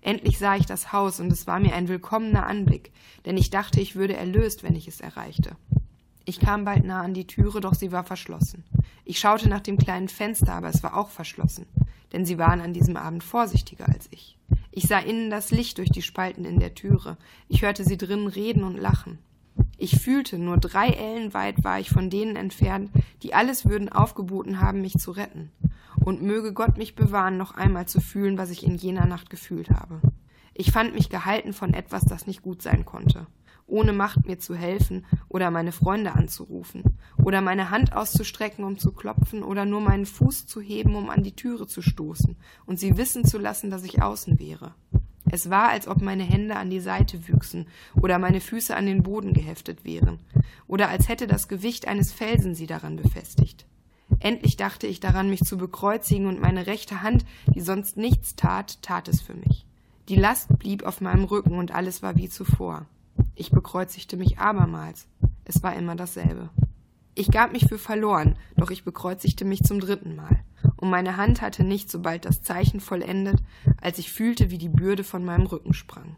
[0.00, 2.92] Endlich sah ich das Haus, und es war mir ein willkommener Anblick,
[3.26, 5.54] denn ich dachte, ich würde erlöst, wenn ich es erreichte.
[6.24, 8.64] Ich kam bald nah an die Türe, doch sie war verschlossen.
[9.04, 11.66] Ich schaute nach dem kleinen Fenster, aber es war auch verschlossen,
[12.14, 14.38] denn sie waren an diesem Abend vorsichtiger als ich.
[14.70, 17.18] Ich sah innen das Licht durch die Spalten in der Türe.
[17.48, 19.18] Ich hörte sie drinnen reden und lachen.
[19.78, 22.90] Ich fühlte, nur drei Ellen weit war ich von denen entfernt,
[23.22, 25.50] die alles würden aufgeboten haben, mich zu retten.
[26.04, 29.70] Und möge Gott mich bewahren, noch einmal zu fühlen, was ich in jener Nacht gefühlt
[29.70, 30.00] habe.
[30.52, 33.26] Ich fand mich gehalten von etwas, das nicht gut sein konnte
[33.68, 36.82] ohne Macht mir zu helfen oder meine Freunde anzurufen
[37.22, 41.22] oder meine Hand auszustrecken, um zu klopfen oder nur meinen Fuß zu heben, um an
[41.22, 42.36] die Türe zu stoßen
[42.66, 44.74] und sie wissen zu lassen, dass ich außen wäre.
[45.30, 47.66] Es war, als ob meine Hände an die Seite wüchsen
[48.00, 50.18] oder meine Füße an den Boden geheftet wären
[50.66, 53.66] oder als hätte das Gewicht eines Felsen sie daran befestigt.
[54.20, 57.24] Endlich dachte ich daran, mich zu bekreuzigen, und meine rechte Hand,
[57.54, 59.66] die sonst nichts tat, tat es für mich.
[60.08, 62.86] Die Last blieb auf meinem Rücken und alles war wie zuvor.
[63.34, 65.06] Ich bekreuzigte mich abermals.
[65.44, 66.48] Es war immer dasselbe.
[67.18, 70.38] Ich gab mich für verloren, doch ich bekreuzigte mich zum dritten Mal.
[70.76, 73.42] Und meine Hand hatte nicht sobald das Zeichen vollendet,
[73.80, 76.14] als ich fühlte, wie die Bürde von meinem Rücken sprang.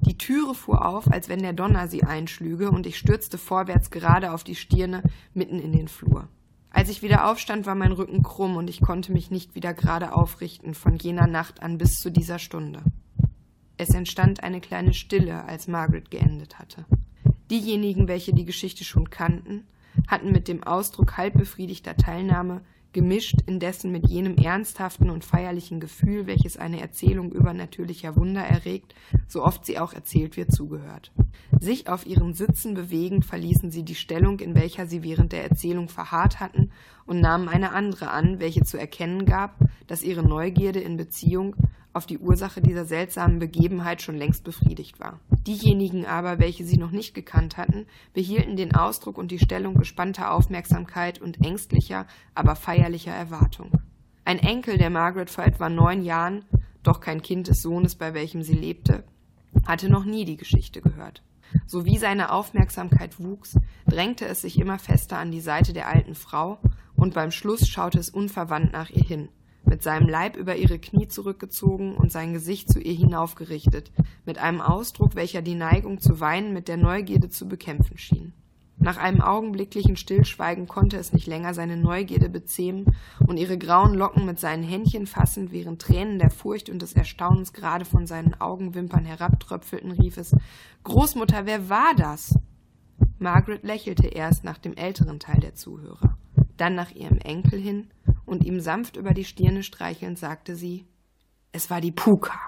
[0.00, 4.32] Die Türe fuhr auf, als wenn der Donner sie einschlüge, und ich stürzte vorwärts gerade
[4.32, 5.02] auf die Stirne
[5.34, 6.28] mitten in den Flur.
[6.70, 10.14] Als ich wieder aufstand, war mein Rücken krumm und ich konnte mich nicht wieder gerade
[10.14, 12.80] aufrichten von jener Nacht an bis zu dieser Stunde.
[13.76, 16.86] Es entstand eine kleine Stille, als Margaret geendet hatte.
[17.50, 19.66] Diejenigen, welche die Geschichte schon kannten,
[20.06, 22.62] hatten mit dem Ausdruck halbbefriedigter Teilnahme
[22.92, 28.94] gemischt indessen mit jenem ernsthaften und feierlichen Gefühl, welches eine Erzählung übernatürlicher Wunder erregt,
[29.26, 31.12] so oft sie auch erzählt wird, zugehört.
[31.60, 35.88] Sich auf ihren Sitzen bewegend verließen sie die Stellung, in welcher sie während der Erzählung
[35.88, 36.70] verharrt hatten,
[37.06, 41.56] und nahmen eine andere an, welche zu erkennen gab, dass ihre Neugierde in Beziehung
[41.98, 45.18] auf die Ursache dieser seltsamen Begebenheit schon längst befriedigt war.
[45.46, 50.32] Diejenigen aber, welche sie noch nicht gekannt hatten, behielten den Ausdruck und die Stellung gespannter
[50.32, 52.06] Aufmerksamkeit und ängstlicher,
[52.36, 53.72] aber feierlicher Erwartung.
[54.24, 56.44] Ein Enkel der Margaret vor etwa neun Jahren,
[56.84, 59.02] doch kein Kind des Sohnes, bei welchem sie lebte,
[59.66, 61.24] hatte noch nie die Geschichte gehört.
[61.66, 63.58] So wie seine Aufmerksamkeit wuchs,
[63.88, 66.58] drängte es sich immer fester an die Seite der alten Frau,
[66.94, 69.28] und beim Schluss schaute es unverwandt nach ihr hin,
[69.68, 73.92] mit seinem Leib über ihre Knie zurückgezogen und sein Gesicht zu ihr hinaufgerichtet,
[74.24, 78.32] mit einem Ausdruck, welcher die Neigung zu weinen mit der Neugierde zu bekämpfen schien.
[78.80, 82.86] Nach einem augenblicklichen Stillschweigen konnte es nicht länger seine Neugierde bezähmen
[83.26, 87.52] und ihre grauen Locken mit seinen Händchen fassend, während Tränen der Furcht und des Erstaunens
[87.52, 90.34] gerade von seinen Augenwimpern herabtröpfelten, rief es
[90.84, 92.38] Großmutter, wer war das?
[93.18, 96.16] Margaret lächelte erst nach dem älteren Teil der Zuhörer,
[96.56, 97.88] dann nach ihrem Enkel hin
[98.28, 100.86] und ihm sanft über die Stirne streichelnd sagte sie,
[101.52, 102.38] es war die Puka.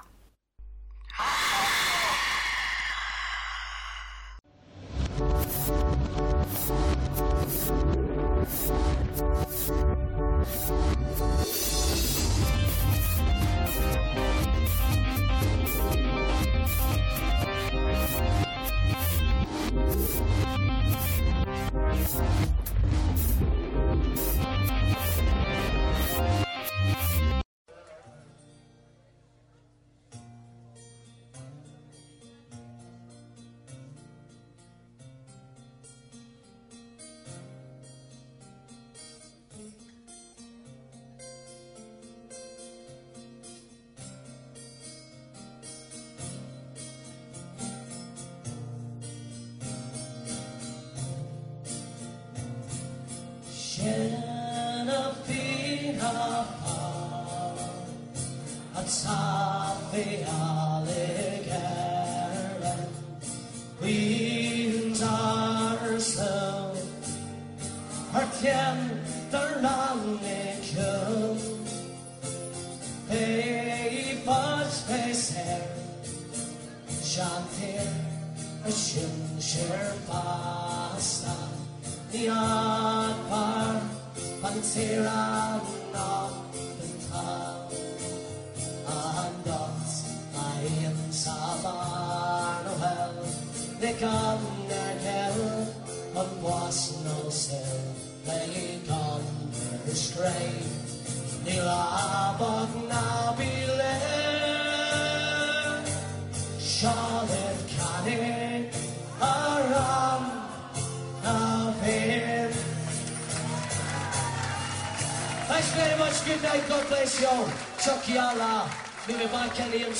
[24.42, 24.79] Thank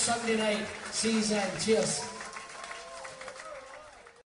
[0.01, 1.43] Sunday night season.
[1.61, 2.00] Cheers.